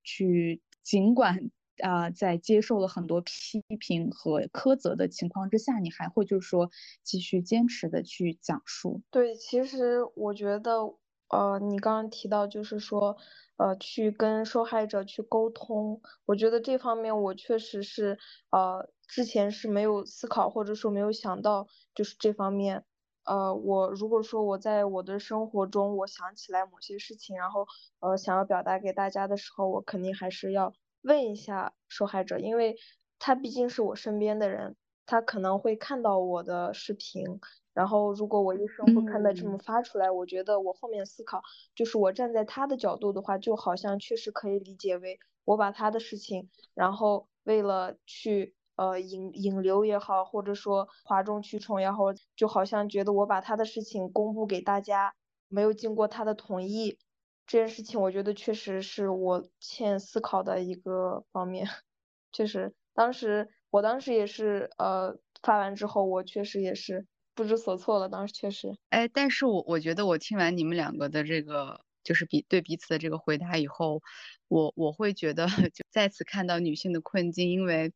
[0.02, 6.70] 去尽管啊、在接受了很多批评和苛责的情况之下，你还会就是说
[7.02, 9.02] 继续坚持的去讲述？
[9.10, 10.94] 对，其实我觉得，
[11.32, 13.16] 呃，你刚刚提到就是说，
[13.56, 18.18] 呃，去跟受害者去沟通，我觉得这方面我确实是，
[18.50, 22.84] 呃，之前是没有思考或者说没有想到，就是这方面。
[23.24, 27.66] 呃，我如果说我在我的生活中，我想起来某些事情，然后
[28.00, 32.76] 呃想要表达给大家的时候，我肯定还是要问一下受害者，因为
[33.18, 37.40] 他毕竟是我身边的人，他可能会看到我的视频，
[37.74, 41.42] 然后如果我一声不吭的这么嗯发出来，我觉得我后面思考，
[41.74, 48.54] 就是我站在他的角度的话，就好像确实可以理解为我把他的事情，然后为了去。
[48.74, 51.98] 呃，引引流也好，或者说哗众取宠也好，
[52.34, 55.14] 就好像觉得我把他的事情公布给大家，
[55.48, 56.98] 没有经过他的同意，
[57.46, 61.68] 这件事情我觉得确实是我欠思考的一个方面。
[62.32, 68.76] 确实，当时我当时也是，呃，发完之后我确实也是不知所措了，当时确实。
[68.90, 74.02] 哎，但是我我觉得我听完你们两个的这个，就是彼对彼此的这个回答以后，
[74.48, 77.92] 我我会觉得 就再次看到女性的困境，因为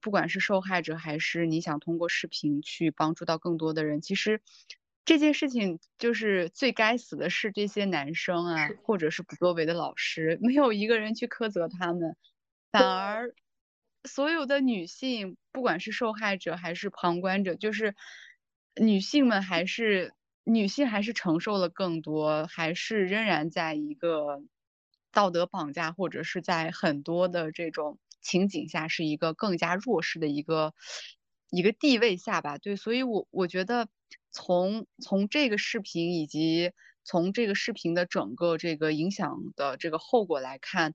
[0.00, 4.42] 不管是受害者还是你想通过视频去帮助到更多的人，其实
[5.04, 12.16] 这件事情就是最该死的是这些男生啊，或者是不作为的老师， 没有一个人去苛责他们，
[12.72, 13.34] 反而
[14.04, 17.94] 所有的女性，不管是受害者还是旁观者，就是
[18.80, 24.42] 女性们还是女性还是承受了更多，还是仍然在一个
[25.12, 30.74] 道德绑架或者是在很多的这种情景下是一个更加弱势的一个
[31.50, 32.58] 一个地位下吧。
[32.58, 33.88] 对，所以我我觉得
[34.30, 36.72] 从从这个视频以及
[37.04, 40.94] 从这个视频的整个这个影响的这个后果来看。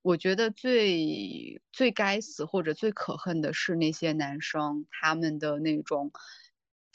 [0.00, 6.12] 我觉得最最该死或者最可恨的是那些男生，他们的那种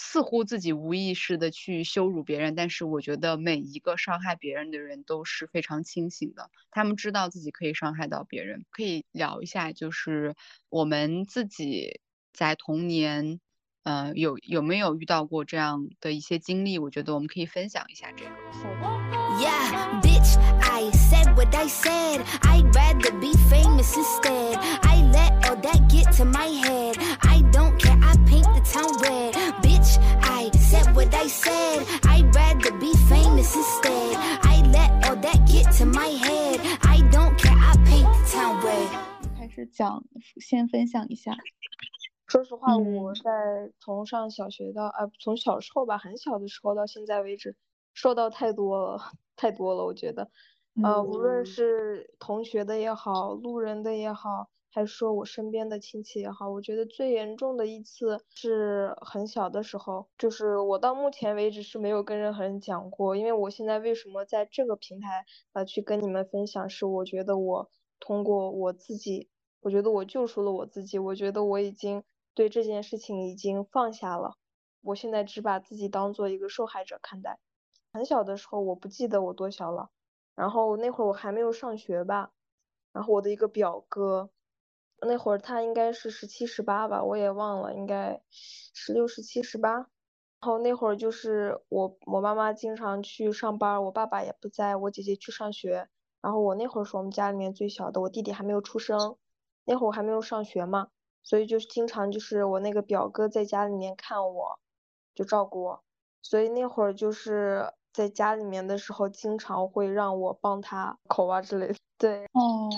[0.06, 8.66] 似乎自己无意识的去羞辱别人，但是我觉得每一个伤害别人的人都是非常清醒的，他们知道自己可以伤害到别人。
[8.70, 10.36] 可以聊一下，就是
[10.68, 12.02] 我们自己
[12.34, 13.40] 在童年，
[13.84, 16.78] 呃，有有没有遇到过这样的一些经历？
[16.78, 18.32] 我觉得我们可以分享一下这个。
[19.40, 22.22] Yeah, bitch, I said what I said.
[22.42, 24.58] I'd rather be famous instead.
[24.84, 26.98] I let all that get to my head.
[27.22, 29.63] I don't care, I paint the town red.
[31.04, 31.86] I said what I said.
[32.04, 34.16] I'd rather be famous instead.
[34.44, 36.62] I let all that get to my head.
[36.82, 38.88] I don't care, I paint the town red.
[39.38, 40.02] 开始讲，
[40.40, 41.36] 先分享一下。
[42.28, 47.58] 说实话，我嗯在从上小学到啊，从小时候吧，很小的时候到现在为止，
[47.94, 49.84] 受到太多了，太多了。
[49.84, 50.30] 我觉得，
[50.82, 69.30] 呃，无论嗯是同学的也好，路人的也好，还是说我身边的亲戚也好，我觉得最严重的一次是很小的时候，就是我到目前为止是没有跟任何人讲过，因为我现在为什么在这个平台呃去跟你们分享，是我觉得我通过我自己，
[69.62, 74.38] 我觉得我救赎了我自己，我觉得我已经对这件事情已经放下了，
[74.82, 77.38] 我现在只把自己当做一个受害者看待。
[77.94, 79.92] 很小的时候，我不记得我多小了，
[80.36, 82.32] 然后那会儿我还没有上学吧，
[82.92, 84.32] 然后我的一个表哥，
[85.06, 89.74] 那会儿他应该是十七十八吧，我也忘了，应该十六十七十八。
[89.76, 89.88] 然
[90.42, 95.88] 后那会儿就是我我妈妈经常去上班，我爸爸也不在，我姐姐去上学。
[96.22, 99.18] 然后我那会儿是我们家里面最小的，我弟弟还没有出生，
[99.66, 100.88] 那会儿我还没有上学嘛，
[101.22, 104.60] 所以就是经常就是我那个表哥在家里面看我，
[105.16, 105.84] 就照顾我。
[106.22, 111.76] 所以那会儿就是在家里面的时候，经常会让我帮他 口啊之类的。
[111.98, 112.70] 对哦，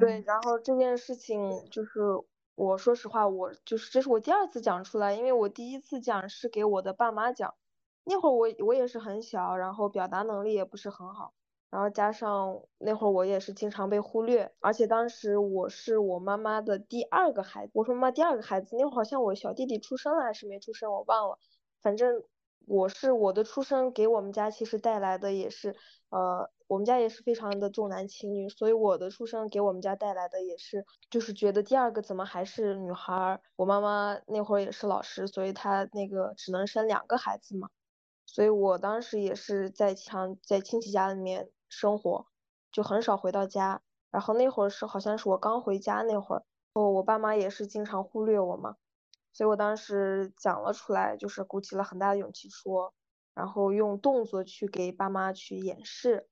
[0.00, 2.00] 对，然后这件事情就是
[2.56, 7.54] 我说实话，我就是这是我第二次讲出来，因为我第一次讲是给我的爸妈讲，
[8.04, 11.32] 那会儿我我也是很小，然后表达能力也不是很好，
[11.70, 21.38] 然后加上那会儿我也是经常被忽略，而且当时我是我妈妈的第二个孩子，我是妈妈第二个孩子，那会儿好像我小弟弟出生了还是没出生，我忘了，
[21.80, 22.24] 反正
[22.66, 25.74] 我是我的出生给我们家其实带来的也是，
[26.10, 37.68] 呃，我们家也是非常的重男轻女，所以我的出生给我们家带来的也是，就是觉得第二个怎么还是女孩儿，我妈妈那会儿也是老师，所以她那个只能生两个孩子嘛。
[38.24, 42.26] 所以我当时也是在常在亲戚家里面生活，
[42.70, 43.82] 就很少回到家。
[44.10, 48.76] 然后那会儿是好像是我刚回家那会儿，哦我爸妈也是经常忽略我嘛，
[49.32, 52.94] 所以我当时讲了出来，就是鼓起了很大的勇气说，
[53.34, 56.28] 然后用动作去给爸妈去演示，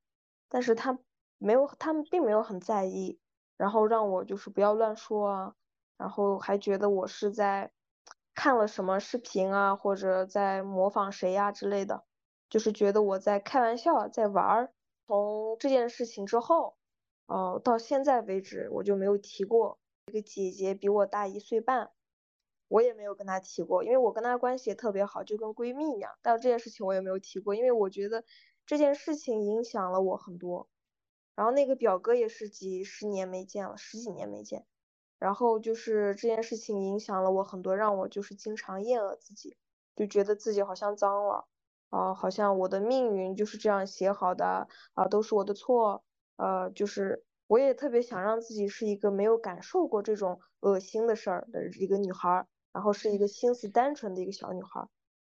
[0.49, 0.99] 但是他
[1.39, 3.19] 没有，他们并没有很在意。
[3.57, 5.55] 然后让我就是不要乱说啊，
[5.99, 7.73] 然后还觉得我是在
[8.35, 12.05] 看了什么视频啊，或者在模仿谁呀之类的，
[12.49, 14.73] 就是觉得我在开玩笑，在玩儿。
[15.07, 16.79] 从这件事情之后，
[17.27, 21.91] 哦，到现在为止，我就没有提过这个姐姐比我大一岁半，
[22.71, 26.13] 我也没有跟她提过，因为我跟她关系也特别好，就跟闺蜜一样。
[26.23, 28.25] 但这件事情我也没有提过，因为我觉得
[28.65, 30.69] 这件事情影响了我很多。
[31.35, 34.67] 然后那个表哥也是几十年没见了，十几年没见。
[35.19, 39.57] 然后就是这件事情影响了我很多，让我就是经常厌恶自己，
[39.97, 41.49] 就觉得自己好像脏了。
[41.89, 46.05] 啊，好像我的命运就是这样写好的啊，都是我的错。
[46.37, 54.89] 呃，就是我也特别想让自己是一个没有感受过这种恶心的事儿的一个女孩，然后是一个心思单纯的一个小女孩，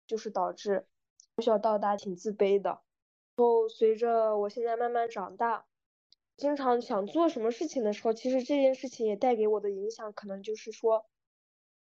[0.08, 0.88] 就是导致
[1.36, 2.70] 从小到大挺自卑的。
[2.70, 2.82] 然
[3.36, 5.66] 后随着我现在慢慢长大，
[6.38, 11.06] 经常想做什么事情的时候，其实这件事情也带给我的影响，可能就是说，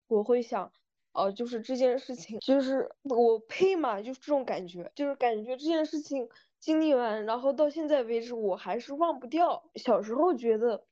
[0.06, 0.72] 我会想。
[1.12, 6.28] 哦，就是这件事情，就是我配嘛，就是这种感觉，就是感觉这件事情
[6.60, 9.68] 经历完，然后到现在为止，我还是忘不掉。
[9.74, 10.84] 小时候觉得，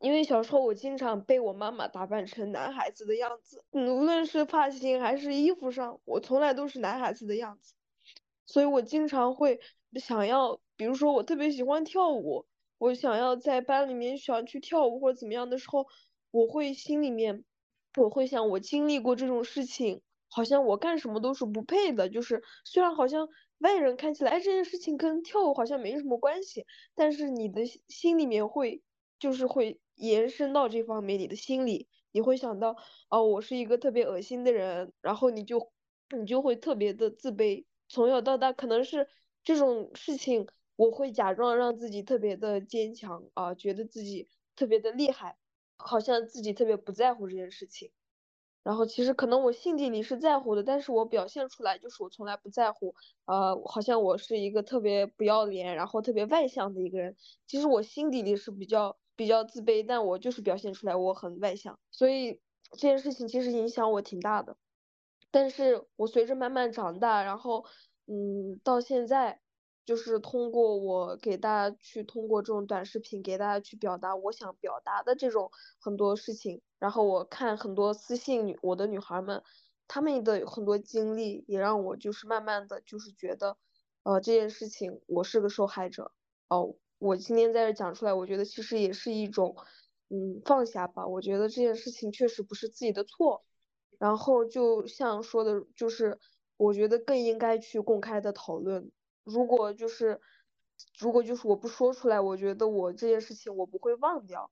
[0.00, 7.74] 因为小时候我经常被我妈妈打扮成男孩子的样子，无论是发型还是衣服上，我从来都是男孩子的样子，
[8.46, 9.60] 所以我经常会
[9.94, 12.46] 想要，比如说我特别喜欢跳舞，
[12.78, 15.86] 我想要在班里面想去跳舞或者怎么样的时候，
[16.30, 17.44] 我会心里面。
[17.96, 22.08] 我会想，我经历过这种事情，好像我干什么都是不配的。
[22.08, 26.64] 就是虽然好像外人看起来，哎，这件事情跟跳舞好像没什么关系，
[26.94, 28.82] 但是你的心里面会，
[29.18, 32.76] 就是会延伸到这方面，你的心里你会想到，
[33.08, 35.72] 哦，我是一个特别恶心的人，然后你就
[36.16, 37.64] 你就会特别的自卑。
[37.88, 39.08] 从小到大，可能是
[39.44, 40.46] 这种事情，
[40.76, 45.36] 我会假装让自己特别的坚强啊，觉得自己特别的厉害。
[45.80, 47.92] 好像自己特别不在乎这件事情，
[48.62, 52.94] 然后其实可能我心底里是在乎的，但是我表现出来就是我从来不在乎，
[53.26, 62.40] 呃，好像我是一个特别不要脸，然后特别外向的一个人，其实我心底里是比较比较自卑，但我就是表现出来我很外向，所以
[62.72, 64.56] 这件事情其实影响我挺大的，
[65.30, 67.64] 但是我随着慢慢长大，然后
[68.06, 69.40] 嗯，到现在。
[69.88, 79.42] 就是通过我给大家去通过这种短视频给大家去表达我想表达的这种很多事情，然后我看很多私信女我的女孩们，
[79.86, 83.56] 她们的很多经历也让我就是慢慢的就是觉得，
[84.02, 86.12] 呃这件事情我是个受害者，
[86.48, 89.56] 哦我今天在这讲出来，我觉得其实也是一种
[90.10, 93.42] 嗯放下吧，我觉得这件事情确实不是自己的错，
[93.98, 96.18] 然后就像说的，就是
[96.58, 98.90] 我觉得更应该去公开的讨论。
[99.28, 100.20] 如果就是，
[100.98, 104.50] 如果就是我不说出来，我觉得我这件事情我不会忘掉。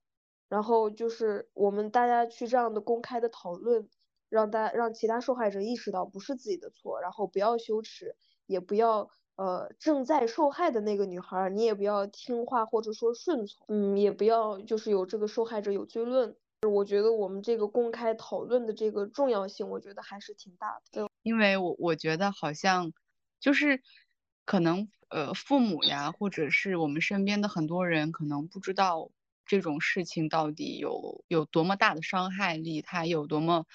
[0.49, 3.89] 然后就是我们大家去这样的公开的讨论，
[4.29, 8.15] 让大让其他受害者意识到不是自己的错，然后不要羞耻，
[8.45, 16.37] 也不要呃正在受害的那个女孩，你也不要听话或者说顺从，嗯，也不要就是有这个受害者有罪论。
[16.69, 21.09] 我觉得我们这个公开讨论的这个重要性，我觉得还是挺大的。
[21.23, 22.93] 因为我我觉得好像
[23.41, 23.81] 就是。
[24.47, 29.11] 可能呃，父母呀，或者是我们身边的很多人，可能不知道
[29.45, 33.65] 这种事情到底有有多么大的伤害力，它有多么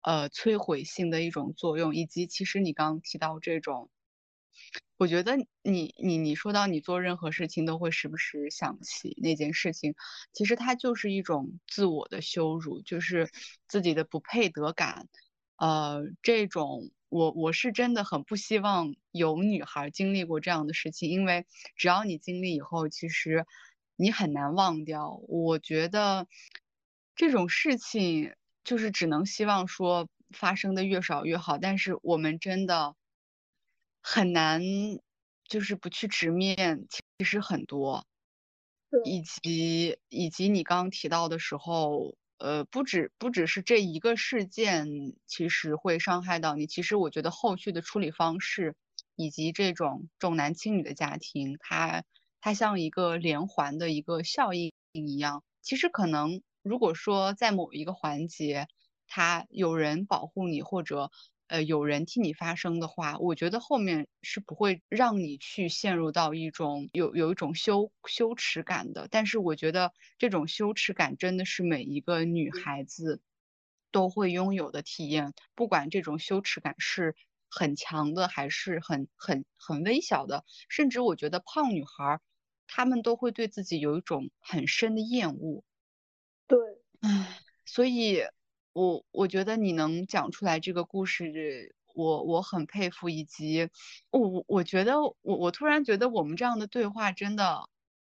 [0.00, 3.90] 呃摧毁性的一种作用，以及其实你刚提到这种，
[4.96, 9.94] 我觉得你你你说到你做任何事情都会时不时想起那件事情，
[10.32, 13.28] 其实它就是一种自我的羞辱，就是
[13.68, 15.06] 自己的不配得感，
[15.56, 16.90] 呃，这种。
[17.14, 21.46] 我我是真的很不希望有女孩经历过这样的事情，因为
[21.76, 23.46] 只要你经历以后，其实
[23.94, 25.20] 你很难忘掉。
[25.28, 26.26] 我觉得
[27.14, 28.34] 这种事情
[28.64, 32.96] 就是只能希望说发生的越少越好，但是我们真的
[34.02, 34.60] 很难，
[35.44, 38.04] 就是不去直面，其实很多，
[39.04, 42.16] 以及以及你刚刚提到的时候。
[42.44, 44.86] 呃，不止不只是这一个事件，
[45.26, 46.66] 其实会伤害到你。
[46.66, 48.76] 其实我觉得后续的处理方式，
[49.16, 52.04] 以及这种重男轻女的家庭，它
[52.42, 55.42] 它像一个连环的一个效应一样。
[55.62, 58.68] 其实可能如果说在某一个环节，
[59.06, 61.10] 他有人保护你，或者。
[61.46, 69.08] 呃，有人替你发声的话，我觉得后面是不会让你去陷入到一种有有一种羞羞耻感的。
[69.10, 73.20] 但是我觉得这种羞耻感真的是每一个女孩子
[73.90, 77.14] 都会拥有的体验，不管这种羞耻感是
[77.50, 80.44] 很强的，还是很很很微小的。
[80.68, 82.20] 甚至我觉得胖女孩
[82.66, 85.62] 她们都会对自己有一种很深的厌恶。
[86.46, 86.58] 对，
[87.00, 88.22] 唉，所以
[88.74, 93.70] 我我觉得你能讲出来这个故事，我我很佩服，以及
[94.10, 97.68] 我我我觉得我我突然觉得我们这样的对话真的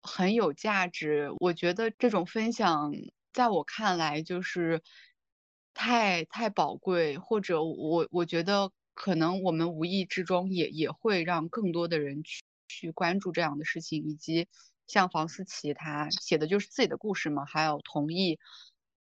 [0.01, 1.29] 很有价值。
[1.39, 2.91] 我觉得这种分享
[3.33, 4.81] 在我看来就是
[5.75, 14.47] 太太宝贵，或者我我觉得可能我们无意之中也也会让更多的人去去关注这样的事情，以及
[14.87, 18.39] 像房思琪她写的就是自己的故事嘛，还有同意。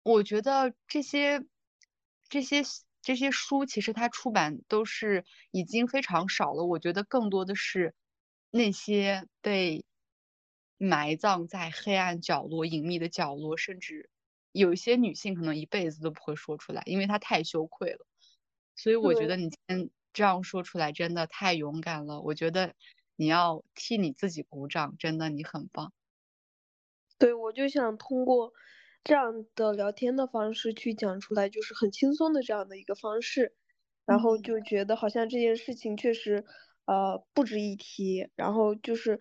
[0.05, 1.46] 我觉得这些
[2.28, 2.62] 这些
[3.00, 6.66] 这些书其实它出版都是已经非常少了。
[6.66, 7.94] 我觉得更多的是
[8.50, 9.86] 那些被
[10.76, 14.11] 埋葬在黑暗角落、隐秘的角落，甚至
[14.52, 18.07] 有一些女性可能一辈子都不会说出来，因为她太羞愧了。
[18.76, 22.20] 所以我觉得你今天这样说出来真的太勇敢了。
[22.20, 22.74] 我觉得
[23.16, 25.94] 你要替你自己鼓掌，真的你很棒。
[27.16, 28.52] 对，我就想通过。
[29.05, 33.55] 这样的聊天的方式去讲出来，就是很轻松的这样的一个方式，
[34.07, 36.44] 然后就觉得好像这件事情确实，
[36.86, 39.20] 呃，不值一提，然后就是，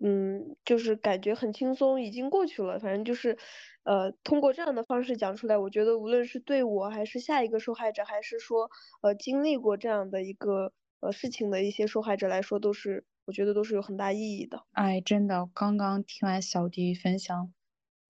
[0.00, 2.78] 嗯，就是感觉很轻松，已经过去了。
[2.78, 3.36] 反正就是，
[3.82, 8.70] 呃，通过这样的方式讲出来，我觉得无论是对我还是下一个受害者，还是说，
[9.02, 14.62] 呃，经历过这样的一个呃事情的一些受害者来说，都是我觉得都是有很大意义的。
[14.72, 17.52] 哎，真的，刚刚听完小迪分享。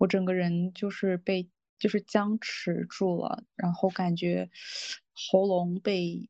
[0.04, 1.48] 我整个人就是被
[1.78, 4.50] 就是僵持住了，然后感觉
[5.14, 6.28] 喉咙被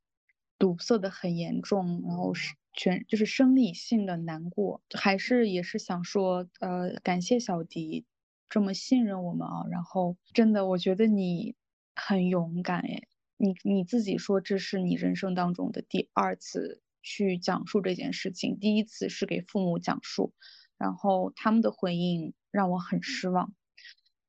[0.61, 8.07] 堵塞的很严重，然后是全就是生理性的难过，还是也是想说，呃，感谢小迪
[8.49, 11.57] 这么信任我们啊，然后真的我觉得你
[11.97, 20.33] 很勇敢诶，你你自己说这是你人生当中的第二次去讲述这件事情，第一次是给父母讲述。
[20.77, 23.55] 然后他们的回应让我很失望，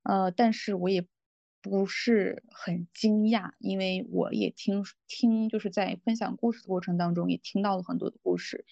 [0.06, 1.08] 呃，但是我也
[1.62, 8.66] 不是很惊讶，因为我也听听就是在分享故事的过程当中也听到了很多的故事，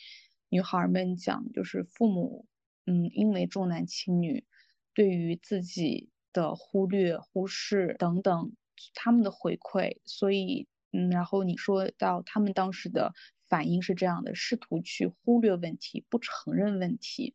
[0.49, 2.45] 女孩们讲就是父母，
[2.85, 4.45] 嗯，因为重男轻女，
[4.93, 8.53] 对于自己的忽略、忽视等等
[8.93, 13.13] 他们的回馈，所以，嗯，然后你说到他们当时的
[13.49, 17.33] 反应是这样的，试图去忽略问题，不承认问题。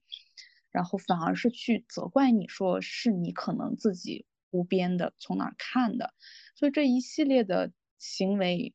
[0.71, 6.15] 然后反而是去责怪你说是你可能自己胡编的，从哪看的，
[6.55, 8.75] 所以这一系列的行为，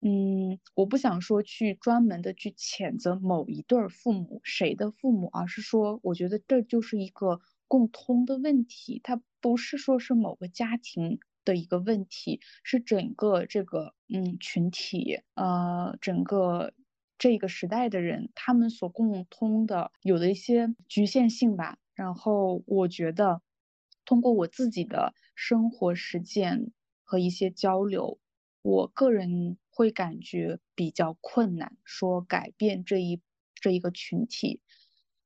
[0.00, 16.72] 嗯，我不想说去专门的去谴责某一对父母谁的父母，而是说我觉得这就是一个共通的问题，它不是说是某个家庭的一个问题，是整个这个嗯群体呃整个。
[17.18, 21.78] 这个时代的人，他们所共通的有的一些局限性吧。
[21.94, 23.40] 然后我觉得，
[24.04, 28.18] 通过我自己的生活实践和一些交流，
[28.60, 33.22] 我个人会感觉比较困难，说改变这一
[33.54, 34.60] 这一个群体，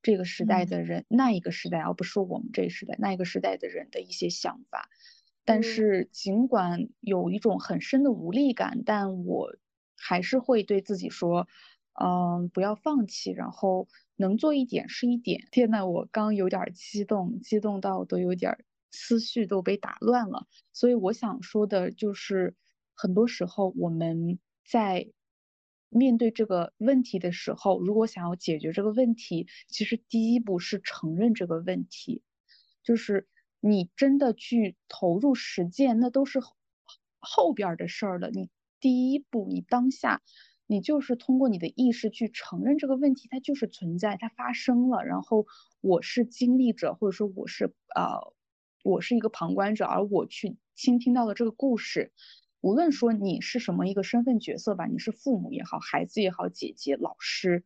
[0.00, 4.88] 这个时代的人，那一个时代，而不是我们这一时代，那一个时代的人的一些想法。
[5.44, 9.56] 但是尽管有一种很深的无力感，但我
[9.96, 11.48] 还是会对自己说。
[12.02, 13.86] 嗯，不要放弃，然后
[14.16, 15.46] 能做一点是一点。
[15.50, 20.46] 天呐，我刚有点激动，激动到都有点思绪都被打乱了。
[20.72, 22.56] 所以我想说的就是，
[22.94, 25.10] 很多时候我们在
[25.90, 32.22] 面对这个问题的时候，如果想要解决这个问题，其实第一步是承认这个问题，
[32.82, 33.28] 就是
[33.60, 36.40] 你真的去投入实践，那都是
[37.18, 38.30] 后边的事儿了。
[38.30, 38.48] 你
[38.80, 40.22] 第一步，你当下。
[40.70, 45.04] 你就是通过你的意识去承认这个问题，它就是存在，它发生了。
[45.04, 45.44] 然后
[45.80, 48.32] 我是经历者，或者说我是呃，
[48.84, 52.12] 我是一个旁观者，而我去倾听到了这个故事。
[52.60, 57.64] 无论说你是什么一个身份角色吧，你是父母也好，孩子也好，姐姐、老师，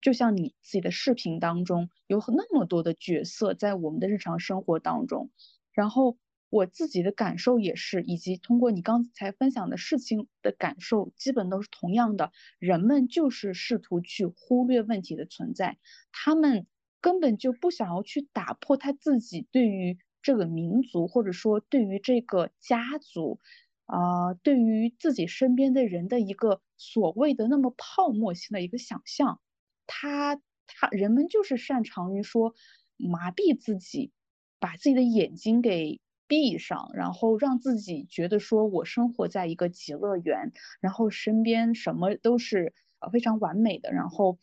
[0.00, 5.30] 就像你自己的视频当中有那么多的角色在我们的日常生活当中，
[5.72, 6.16] 然后。
[6.48, 12.30] 我自己的感受也是，以及通过你刚才分享的事情的感受，基本都是同样的。
[12.60, 15.76] 人们就是试图去忽略问题的存在，
[16.12, 16.66] 他们
[17.00, 23.40] 根本就不想要去打破他自己对于这个民族，或者说对于这个家族，
[23.86, 29.40] 啊，对于自己身边的人的一个所谓的那么泡沫性的一个想象。
[29.88, 32.54] 他他人们就是擅长于说
[32.96, 34.12] 麻痹自己，
[34.60, 36.00] 把自己的眼睛给。
[36.28, 44.38] 闭上，然后让自己觉得说，我生活在一个极乐园，然后身边什么都是呃非常完美的，然后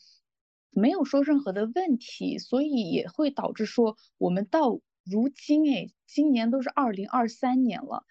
[0.69, 8.05] 没有说任何的问题，所以也会导致说我们到如今，哎，今年都是二零二三年了，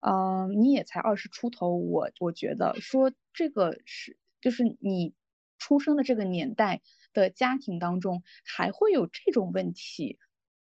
[0.00, 5.14] 嗯，你也才二十出头，我我觉得说这个是就是你
[5.58, 6.80] 出生的这个年代
[7.12, 10.18] 的家庭当中还会有这种问题，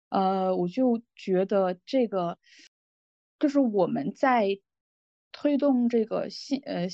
[0.09, 2.37] 呃，我就觉得这个
[3.39, 4.59] 就是我们在
[5.31, 6.87] 推动这个性呃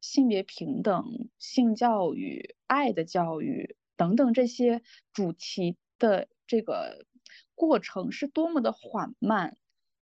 [0.00, 4.82] 性别平等、性教育、爱的教育等等这些
[5.12, 7.06] 主题的这个。
[7.54, 9.58] 过程是多么的缓慢，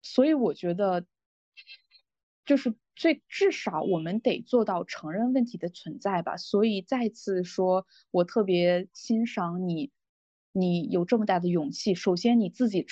[0.03, 1.05] 所以我觉得，
[2.45, 6.37] 就是最至少我们得做到承认问题的存在吧。
[6.37, 9.91] 所以再次说，我特别欣赏你，
[10.53, 11.95] 你有这么大的勇气。
[11.95, 12.87] 首先你自己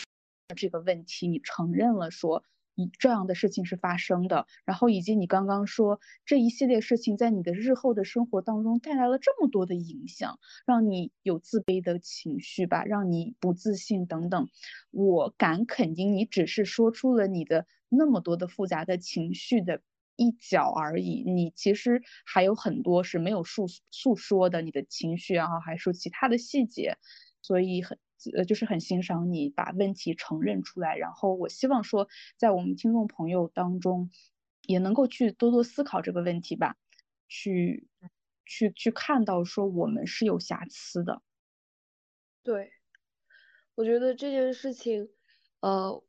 [0.57, 2.45] 这个问题，你承认了说。
[2.81, 14.49] 你这样的事情是发生的，然后以及你刚刚说这一系列事情在你的日后的生活当中带来了这么多的影响，让你有自卑的情绪吧，让你不自信等等。
[14.93, 19.83] 我敢肯定，你只是说出了你的那么多的复杂的情绪的
[20.15, 26.97] 一角而已，你其实还有很多是没有诉诉说的，你的情绪啊，还是其他的细节，
[27.43, 27.99] 所以很。
[28.37, 34.11] 呃，就是很欣赏你把问题承认出来，然后我希望说，在我们听众朋友当中，
[34.67, 36.77] 也能够去多多思考这个问题吧，
[37.29, 37.87] 去
[38.45, 41.23] 去去看到说我们是有瑕疵的。
[42.43, 42.73] 对，
[43.77, 45.09] 我觉得这件事情，
[45.61, 46.03] 呃，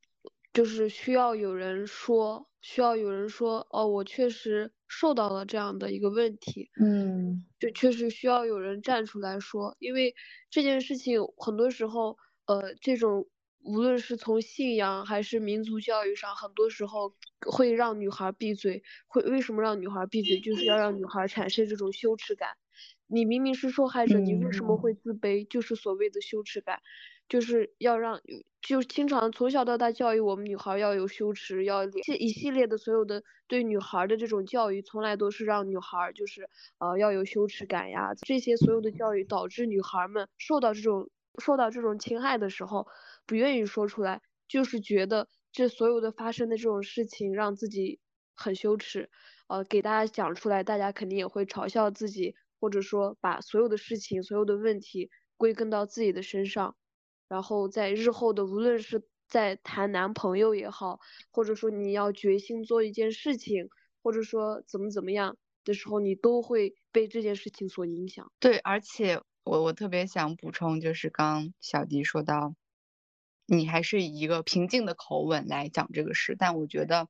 [0.53, 6.69] 就是需要有人说，需要有人说，哦，我确实受到了这样的一个问题。
[6.81, 7.45] 嗯。
[7.59, 10.15] 就确实需要有人站出来说，因为
[10.49, 13.27] 这件事情很多时候，呃，这种
[13.63, 17.13] 无论是从信仰还是民族教育上，很多时候
[17.45, 18.81] 会让女孩闭嘴。
[19.07, 20.39] 会为什么让女孩闭嘴？
[20.39, 22.49] 就是要让女孩产生这种羞耻感。
[23.07, 25.45] 你明明是受害者，你为什么会自卑？
[25.47, 26.79] 就是所谓的羞耻感。
[27.29, 28.19] 就是要让，
[28.59, 36.49] 就经常从小到大教育我们女孩要有羞耻，要一一系列的所有的对女孩的这种教育，从来都是让女孩就是
[36.79, 38.15] 呃要有羞耻感呀。
[38.25, 42.87] 这些所有的教育导致女孩们受到这种受到这种侵害的时候，
[43.27, 47.99] 不愿意说出来，就是觉得这所有的发生的这种事情让自己
[48.35, 49.09] 很羞耻，
[49.47, 56.75] 呃，给大家讲出来，大家肯定也会嘲笑自己，或者说把所有的事情、所有的问题归根到自己的身上。
[57.29, 60.99] 然后在日后的无论是在谈男朋友也好，
[61.29, 63.69] 或者说你要决心做一件事情，
[64.01, 68.31] 或者说怎么怎么样的时候，你都会被这件事情所影响。
[68.39, 72.55] 对，而且我我特别想补充，就是刚小迪说到，
[73.45, 77.09] 你还是以一个平静的口吻来讲这个事，但我觉得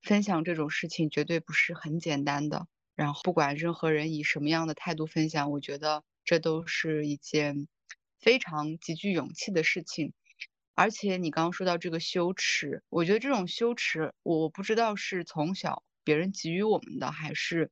[0.00, 2.66] 分享这种事情绝对不是很简单的。
[2.94, 7.68] 然后不管任何人以什么样的态度分享，我觉得这都是一件。
[8.20, 10.12] 非常极具勇气的事情，
[10.74, 17.70] 而且你刚刚说到这个羞耻，我觉得这种羞耻，我不知道是从小别人给予我们的，还是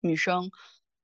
[0.00, 0.50] 女生，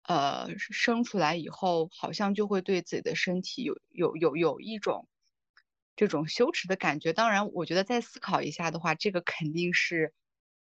[0.02, 5.08] 呃，生出来以后好像就会对自己的身体有有有有一种
[5.96, 7.12] 这种羞耻的感觉。
[7.12, 10.12] 当然，我觉得再思考一下的话，这个肯定是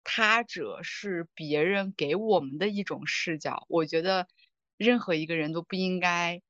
[0.05, 3.65] 他者是别人给我们的一种视角。
[3.69, 4.29] 我觉得
[4.77, 6.43] 任何一个人都不应该。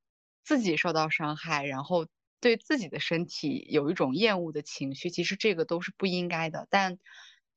[0.45, 2.07] 自己受到伤害，然后
[2.40, 6.66] 对自己的身体有一种厌恶的情绪，其实这个都是不应该的。
[6.70, 6.99] 但，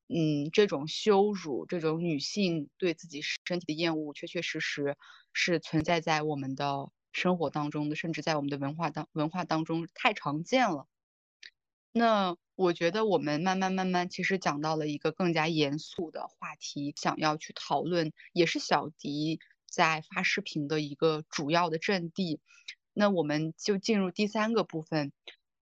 [0.07, 4.97] 嗯，这种羞辱，这种女性对自己身体的厌恶，确确实实
[5.33, 10.87] 是存在在我们的生活当中的，甚至在我们的文化当文化当中太常见了。
[11.91, 19.39] 那我觉得我们慢慢慢慢，其实讲到了一个更加严肃的话题，想要去讨论，也是小迪。
[19.75, 22.39] 在发视频的一个主要的阵地，
[22.93, 25.11] 那我们就进入第三个部分，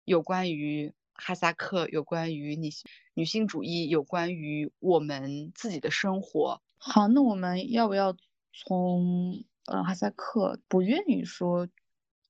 [0.05, 6.61] 有关于哈萨克，有关于女性女性主义，有关于我们自己的生活。
[6.77, 8.15] 好，那我们要不要
[8.53, 11.67] 从呃哈萨克不愿意说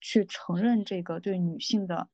[0.01, 2.09] 去承认这个对女性的？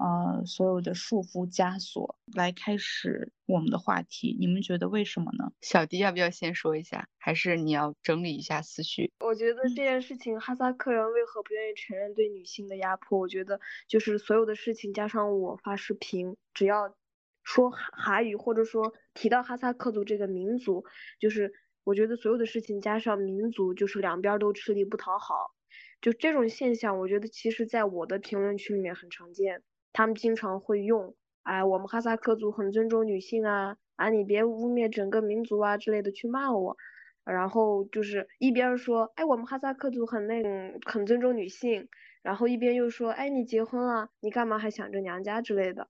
[0.00, 5.52] 呃，所有的束缚枷锁来开始我们的话题，你们觉得为什么呢？
[5.60, 9.12] 小迪要不要先说一下，还是你要整理一下思绪？
[9.20, 13.18] 我觉得这件事情，哈萨克人为何不愿意承认对女性的压迫？
[13.18, 16.96] 我觉得就是所有的事情加上我发视频，只要
[17.44, 20.86] 说哈语或者说提到哈萨克族这个民族，
[21.18, 21.52] 就是
[21.84, 25.54] 我觉得所有的事情加上民族，就是两边都吃力不讨好。
[26.00, 29.62] 就这种现象，我觉得其实在我的评论区里面很常见。
[29.92, 36.76] 他们经常会用，哎，我们哈萨克族很尊重女性啊，啊，你别污蔑整个民族啊之类的去骂我，
[37.24, 41.88] 然后就是一边说，哎，我们哈萨克族很那种很尊重女性，
[42.22, 45.88] 然后一边又说，哎，你结婚了，你干嘛还想着娘家之类的，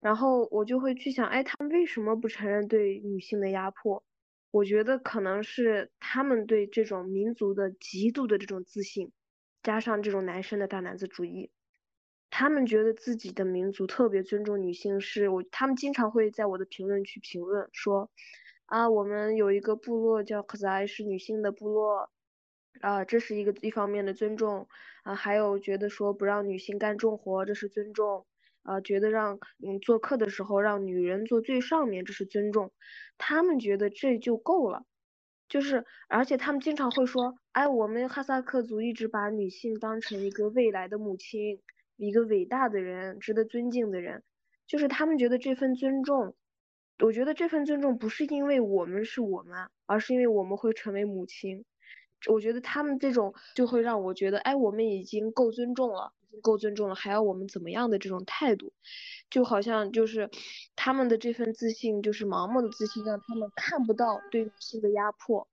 [0.00, 4.04] 然后我就会去想，哎，他们为什么不承认对女性的压迫？
[4.50, 9.12] 我觉得可能是他们对这种民族的极度的这种自信，
[9.62, 11.52] 加上这种男生的大男子主义，
[12.30, 18.10] 他们觉得自己的民族特别尊重女性，是我他们经常会在我的评论区评论说，
[18.66, 22.10] 啊，我们有一个部落叫克扎，是女性的部落，
[22.80, 24.68] 啊，这是一个一方面的尊重，
[25.02, 28.26] 啊，还有觉得说不让女性干重活，这是尊重。
[28.62, 32.70] 啊，觉得让嗯做客的时候让女人坐最上面，这是尊重，
[33.16, 34.84] 他们觉得这就够了，
[35.48, 41.62] 就是而且他们经常会说，哎，我们哈萨克族一直把女性当成一个未来的母亲，
[42.06, 44.22] 一个伟大的人，值得尊敬的人，
[44.66, 46.34] 就是他们觉得这份尊重，
[46.98, 51.64] 我觉得这份尊重不是因为我们是我们，而是因为我们会成为母亲，
[52.28, 56.12] 我觉得他们这种就会让我觉得，哎，我们已经够尊重了。
[56.42, 58.72] 够尊重了，还要我们怎么样的这种态度，
[59.28, 60.30] 就好像就是
[60.76, 65.48] 他们的这份自信，就是盲目的自信，让他们看不到对女性的压迫，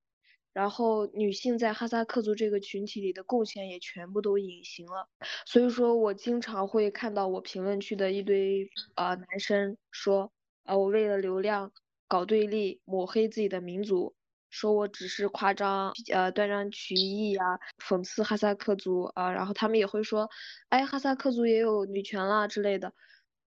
[0.57, 5.07] 然后女性在哈萨克族这个群体里的贡献也全部都隐形了。
[5.45, 10.31] 所以说我经常会看到我评论区的一堆呃男生说
[10.63, 11.71] 啊我为了流量
[12.07, 14.15] 搞对立，抹黑自己的民族。
[14.49, 20.27] 说我只是夸张，呃，断章取义呀，讽刺哈萨克族啊，然后他们也会说，
[20.69, 22.93] 哎，哈萨克族也有女权啦之类的。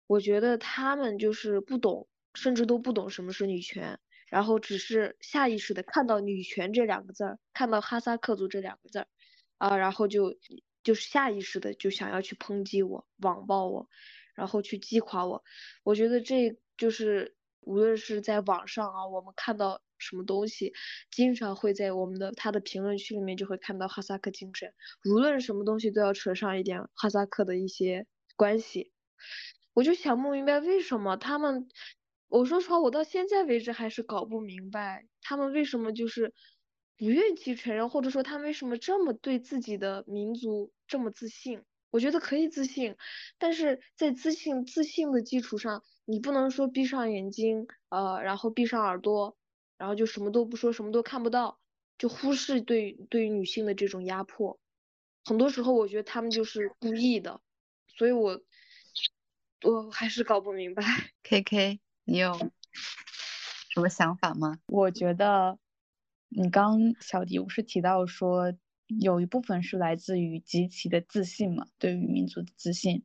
[0.05, 3.97] 我觉得他们就是不懂，甚至都不懂什么是女权，
[4.31, 9.07] 然后只是下意识的看到女权这两个字儿，看到哈萨克族这两个字儿，
[9.59, 10.35] 啊，然后就
[10.81, 13.87] 就是下意识的就想要去抨击我、网暴我，
[14.33, 15.43] 然后去击垮我。
[15.83, 19.83] 我觉得这就是无论是在网上啊，我们看到。
[20.03, 20.73] 什么东西，
[21.11, 24.73] 经常会在我们的他的评论区里面就会看到哈萨克精神，
[25.05, 28.91] 无论什么东西都要扯上一点哈萨克的一些关系，
[29.73, 31.69] 我就想不明白为什么他们，
[32.31, 36.33] 我说实话，我到现在为止还是搞不明白他们为什么就是
[36.97, 41.61] 不愿意去承认，或者说他们为什么这么对自己的民族这么自信。
[41.89, 42.95] 我觉得可以自信，
[43.37, 49.37] 但是在自信自信的基础上，你不能说闭上眼睛，呃，然后闭上耳朵。
[49.77, 51.59] 然后就什么都不说，什么都看不到，
[51.97, 54.59] 就忽视对对于女性的这种压迫。
[55.25, 57.41] 很多时候我觉得他们就是故意的，
[57.87, 58.39] 所以我
[59.63, 60.83] 我还是搞不明白。
[61.23, 62.33] K K，你有
[63.69, 64.59] 什么想法吗？
[64.67, 65.57] 我觉得
[66.29, 68.53] 你刚小迪不是提到说
[68.87, 73.03] 有一部分是来自于极其的自信嘛，对于民族的自信。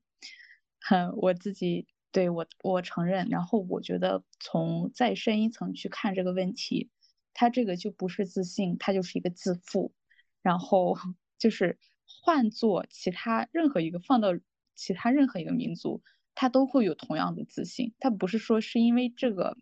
[0.81, 1.87] 哼， 我自己。
[2.13, 3.29] 对我，我承认。
[3.29, 6.89] 然后我觉得从再深一层去看这个问题，
[7.35, 9.93] 他这个就不是自信，他就是一个自负。
[10.41, 10.97] 然后
[11.39, 14.29] 就是换做其他任何一个放到
[14.75, 16.03] 其他任何一个民族，
[16.37, 17.93] 他都会有同样的自信。
[17.99, 19.59] 他不是说是因为这个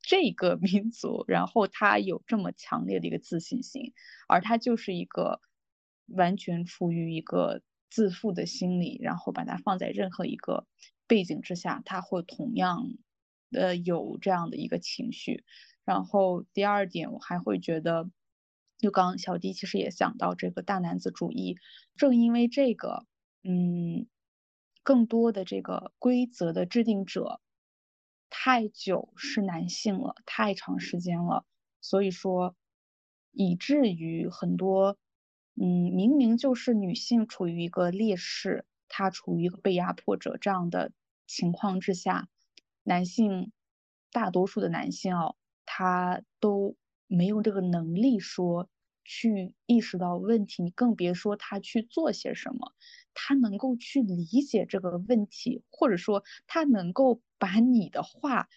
[0.00, 3.92] 这个民族，然后他有这么强烈的一个自信心，
[4.28, 5.42] 而他就是一个
[6.06, 7.60] 完全处于一个
[7.90, 10.66] 自负的心理，然后把它放在任何一个。
[11.06, 12.94] 背景之下，他会同样，
[13.50, 15.44] 呃，有这样的一个情绪。
[15.84, 18.08] 然后第二点，我还会觉得，
[18.78, 21.58] 就刚小弟其实也讲到这个大男子主义，
[21.94, 23.04] 正因为这个，
[23.42, 24.06] 嗯，
[24.84, 27.40] 更多的这个规则的制定者
[28.30, 31.44] 太久是男性了，太长时间了，
[31.80, 32.54] 所以说，
[33.32, 34.98] 以至于很多，
[35.60, 38.66] 嗯，明明就是女性处于一个劣势。
[38.88, 40.92] 她处于一个被压迫者这样的
[41.26, 42.28] 情况之下，
[42.82, 43.50] 男性
[44.12, 46.76] 大多数的男性哦，他都
[47.06, 48.68] 没有这个能力说
[49.04, 52.72] 去意识到问题，你更别说他去做些什么，
[53.14, 58.48] 他能够去理解这个问题，或者说他能够把你的话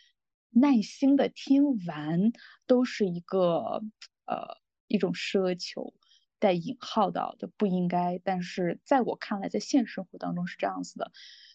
[0.49, 2.31] 耐心的听完，
[2.65, 3.81] 都是一个
[4.25, 5.93] 呃一种奢求。
[6.39, 11.11] 带引号的的不应该，但是在我看来，在现实生活当中是这样子的，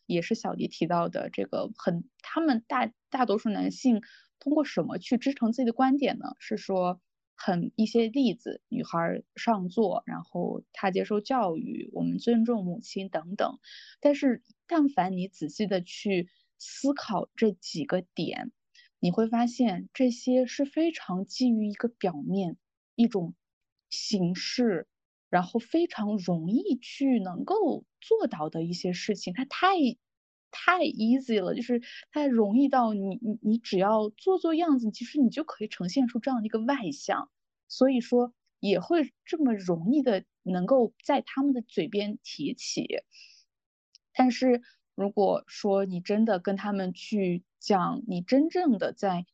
[0.06, 4.02] 也是小迪提到的这个很，他们大大多数男性
[4.40, 6.34] 通过什么去支撑自己的观点呢？
[6.40, 7.00] 是说
[7.34, 13.58] 很一些例子，女孩上座，然后她接受教育，我们尊重母亲等等。
[14.00, 16.28] 但是但凡你仔细的去
[16.58, 18.52] 思考这几个点，
[18.98, 22.56] 你会发现这些是非常基于一个表面
[22.94, 23.34] 一种。
[23.94, 24.88] 形式，
[25.28, 29.74] 然后非常容易去能够做到的一些事情，它太
[30.52, 31.82] 太 easy 了，就是
[32.12, 37.28] 太容易到你你你只要做做样子，其实你就可以呈现出这样的一个外向。
[37.66, 42.86] 所以说，也会这么容易的能够在他们的嘴边提起。
[44.12, 44.60] 但是
[44.94, 49.24] 如果说你真的跟他们去讲，你真正的在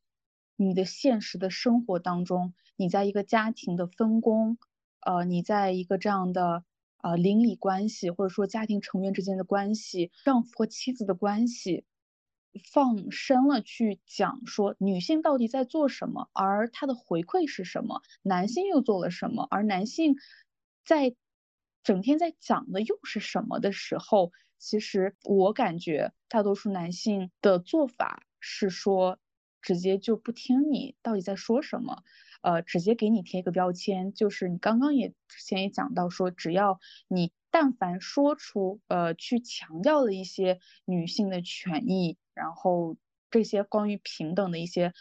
[0.54, 4.56] 你的现实的生活当中，你在一个家庭的分工，
[5.00, 6.64] 呃，你在一个这样的
[7.02, 11.84] 呃邻里关系，或者说家庭成员之间的关系，丈夫和妻子的关系。
[12.72, 20.16] 放深了去讲说女性到底在做什么，而她的回馈是什么，男性又做了什么，而男性
[20.84, 21.14] 在
[21.84, 29.18] 整天在讲的又是什么的时候，其实我感觉大多数男性的做法是说
[29.60, 32.02] 直接就不听你到底在说什么，
[32.40, 36.78] 呃，直接给你贴一个标签，就是你刚刚也之前也讲到说，只要
[37.08, 42.18] 你但凡说出呃去强调了一些女性的权益。
[42.34, 42.96] 然后
[43.30, 44.92] 这些关于平等的一些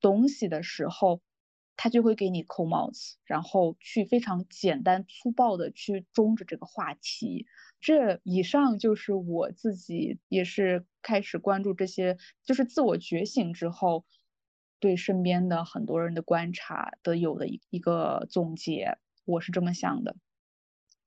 [0.00, 1.22] 东西的时候，
[1.76, 7.46] 他就会给你扣帽子，然后去非常简单粗暴的去终止这个话题。
[7.80, 14.04] 这以上就是我自己也是开始关注这些，就是自我觉醒之后，
[14.84, 18.98] 对身边的很多人的观察的有的一一个总结。
[19.24, 20.14] 我是这么想的。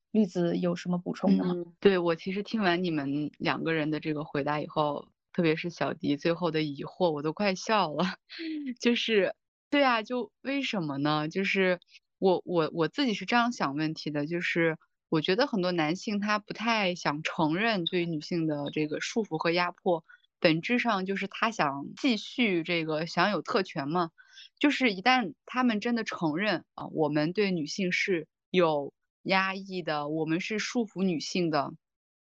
[0.10, 1.54] 栗子有什么补充的吗？
[1.80, 5.08] 对我其实听完你们两个人的这个回答以后。
[5.34, 8.16] 特别是小迪最后的疑惑，我都快笑了。
[8.82, 9.36] 就是，
[9.70, 11.30] 对啊，就为什么呢？
[11.30, 11.80] 就是
[12.18, 20.04] 我我我自己是这样想问题的，就是我觉得很多男性他不太想承认对女性的这个束缚和压迫，
[20.40, 24.12] 本质上就是他想继续这个享有特权嘛。
[24.60, 31.74] 就是一旦他们真的承认啊，我们对女性是有压抑的，我们是束缚女性的。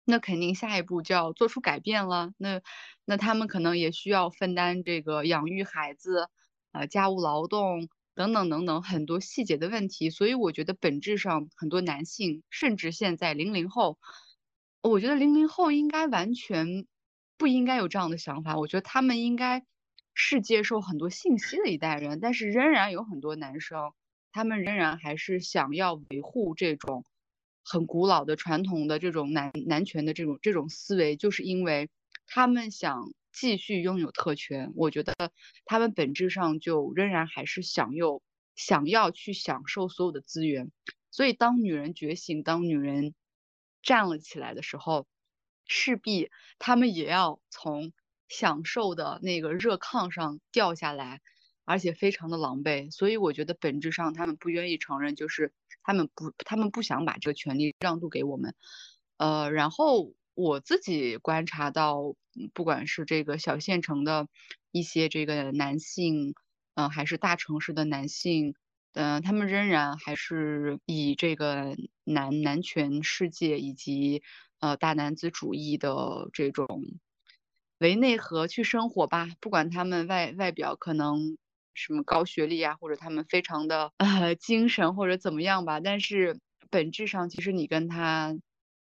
[0.07, 2.33] 那肯定下一步就要做出改变了。
[2.37, 2.61] 那
[3.07, 6.29] 那他们可能也需要分担这个养育孩子、
[6.73, 10.11] 呃家务劳动等等等等很多细节的问题。
[10.11, 13.99] 所以我觉得本质上很多男性，甚至现在零零后，
[14.83, 16.87] 我觉得零零后应该完全
[17.45, 18.57] 不应该有这样的想法。
[18.57, 19.67] 我觉得他们应该
[20.15, 23.93] 是接受很多信息的一代人，但是仍然有很多男生，
[24.33, 27.05] 他们仍然还是想要维护这种。
[27.67, 31.91] 很古老的传统的这种男男权的这种这种思维，就是因为
[32.27, 34.73] 他们想继续拥有特权。
[34.75, 35.15] 我觉得
[35.67, 38.23] 他们本质上就仍然还是享有
[38.55, 40.71] 想要去享受所有的资源。
[41.11, 43.15] 所以当女人觉醒，当女人
[43.83, 45.07] 站了起来的时候，
[45.67, 47.93] 势必他们也要从
[48.29, 51.21] 享受的那个热炕上掉下来，
[51.65, 52.91] 而且非常的狼狈。
[52.91, 55.53] 所以我觉得本质上他们不愿意承认，就是。
[55.87, 58.55] 他们不，他们不想把这个权利让渡给我们，
[59.19, 62.15] 呃，然后我自己观察到，
[62.55, 64.27] 不管是这个小县城的
[64.71, 66.35] 一些这个男性，
[66.73, 68.55] 嗯，还是大城市的男性，
[68.95, 74.23] 嗯，他们仍然还是以这个男男权世界以及
[74.65, 76.67] 呃大男子主义的这种
[77.79, 81.37] 为内核去生活吧，不管他们外外表可能。
[81.77, 86.39] 什么高学历啊，或者他们非常的呃 精神或者怎么样吧，但是
[86.71, 88.39] 本质上其实你跟他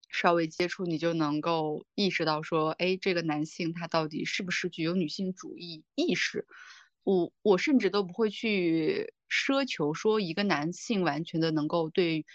[0.10, 6.48] 稍微接触，你就能够意识到说，哎，这个男性他到底是不是具有女性主义意识？
[7.04, 12.26] 我我甚至都不会去奢求说一个男性完全的能够对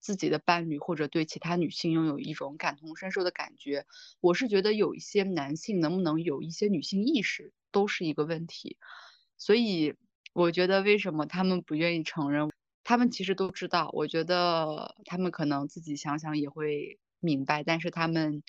[0.00, 3.86] 自己的伴侣或者对其他女性拥有一种感同身受的感觉。
[4.20, 8.76] 我是觉得有一些男性能不能有一些女性意识都是一个问题。
[9.36, 9.94] 所以
[10.32, 12.50] 我觉得，为什么他们不愿意承认？
[12.84, 13.90] 他们其实都知道。
[13.92, 18.42] 我觉得他们可能自己想想也会明白，但是他们，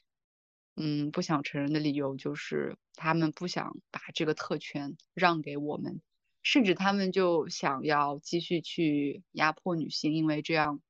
[0.76, 6.02] 嗯，不想承认的理由就是他们不想把这个特权让给我们，
[6.42, 10.82] 甚至他们就想要继续去压迫女性，因为这样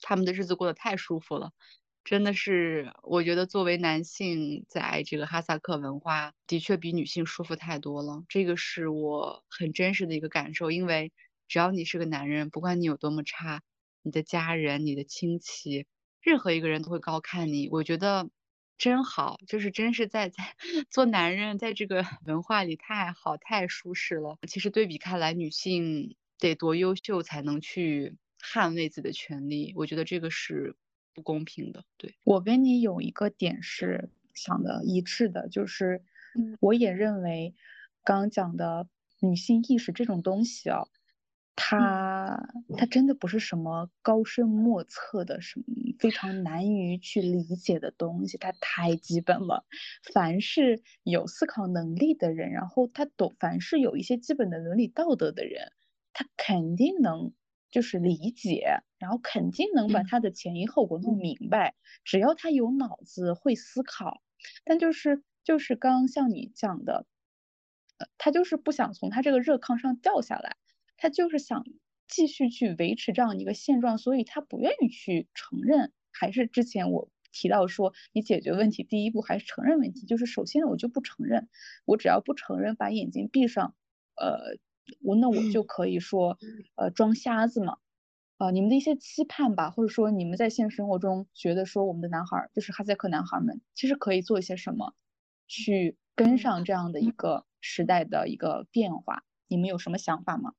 [0.00, 1.52] 他们的日子过得太舒服了。
[2.04, 8.22] 真的是，我觉得作为男性，在这个哈萨克文化的确比女性舒服太多了。
[8.28, 11.12] 这个是我很真实的一个感受，因为
[11.48, 13.60] 只要你是个男人，不管你有多么差，
[14.02, 15.86] 你的家人、你的亲戚，
[16.20, 17.68] 任何一个人都会高看你。
[17.72, 18.30] 我觉得
[18.78, 20.54] 真好，就是真是在在
[20.88, 24.38] 做男人，在这个 文化里太好、太舒适了。
[24.46, 30.76] 其实对比看来，女性得多优秀才能去捍卫自己的权利，我觉得这个是。
[31.14, 36.02] 不公平的，对我跟你有一个点是想的一致的，就是
[36.60, 37.54] 我也认为
[38.04, 38.86] 刚刚讲的
[39.20, 40.82] 女性意识这种东西啊，
[41.54, 45.64] 它它真的不是什么高深莫测的什么
[45.98, 49.64] 非常难于去理解的东西，它太基本了。
[50.12, 55.72] 凡是有思考能力的人，然后他懂，凡是有一些基本的伦理道德的人，
[56.12, 57.32] 他肯定能。
[57.76, 61.74] 就是理解，然后肯定能把他的前因后果弄明白，
[62.04, 64.22] 只要他有脑子会思考。
[64.64, 67.06] 但就是就是刚像你讲的，
[67.98, 70.56] 呃，他就是不想从他这个热炕上掉下来，
[70.96, 71.66] 他就是想
[72.08, 75.92] 继续去维持这样一个现状，所以他不愿意去承认。
[76.10, 81.50] 还是之前我提到说，你解决问题第一步还是承认问题，就是首先我就不承认，
[81.84, 83.74] 我只要不承认，把眼睛闭上，
[84.14, 84.56] 呃。
[85.02, 86.38] 我那我就可以说，
[86.74, 87.78] 呃，装瞎子嘛，
[88.38, 94.94] 啊，你们的一些期盼吧，或者说你们在现实生活中觉得说我们的男孩就是哈萨克男孩们，其实可以做一些什么，
[95.46, 100.52] 去跟上这样的一个时代的一个变化，你们有什么想法吗？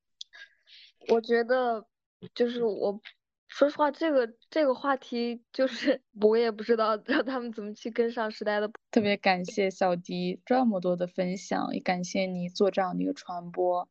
[1.08, 1.86] 我觉得
[2.34, 3.00] 就是我，
[3.46, 8.70] 说实话，这个这个话题就是 我也不知道 让他们怎么去跟上时代的。
[8.90, 13.88] 特别感谢小迪这么多的分享，也感谢你做这样的一个传播。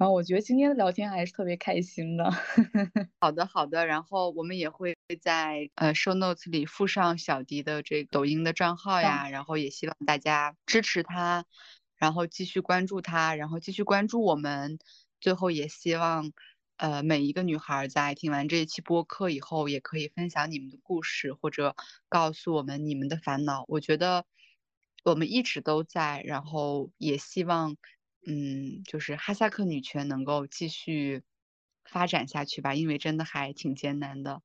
[0.00, 2.24] 然后我觉得今天的聊天还是特别开心的。
[3.20, 3.84] 好的，好的。
[3.84, 11.44] 然后我们也会在呃 show notes 里附上小迪的这个抖音的账号呀，然后也希望大家支持他，
[11.98, 14.78] 然后继续关注他，然后继续关注我们。
[15.20, 16.32] 最后也希望
[16.78, 21.76] 呃每一个女孩在听完这一期播客以后，也可以分享你们的故事，或者
[22.08, 23.66] 告诉我们你们的烦恼。
[23.68, 24.24] 我觉得
[25.04, 27.76] 我们一直都在，然后也希望。
[28.26, 31.22] 嗯，就是哈萨克女权能够继续
[31.84, 34.42] 发展下去吧，因为真的还挺艰难的。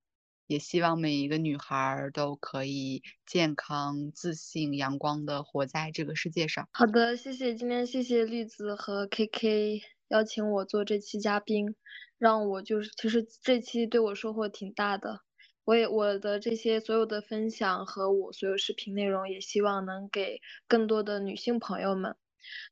[0.47, 6.69] 也希望每一个女孩都可以健康、自信、阳光的活在这个世界上。
[6.71, 11.76] 好的，谢谢今天谢谢栗子和 KK 邀请我做这期嘉宾，
[12.17, 15.21] 让我就是其实这期对我收获挺大的。
[15.63, 22.15] 我也我的这些所有的分享和我所有视频内容，也希望能给更多的女性朋友们。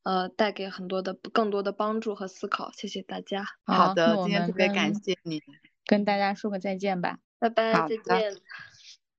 [0.04, 3.46] 呃，带给很多的更多的帮助和思考，谢谢大家。
[3.66, 5.42] 好的，今天特别感谢你，
[5.86, 8.36] 跟大家说个再见吧，拜拜，再见，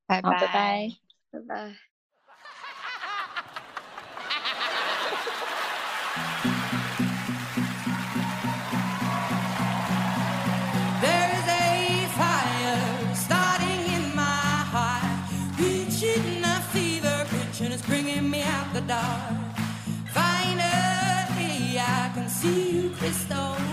[0.07, 0.89] 拜拜，拜拜，
[1.31, 1.94] 拜拜。
[23.05, 23.64] pistol.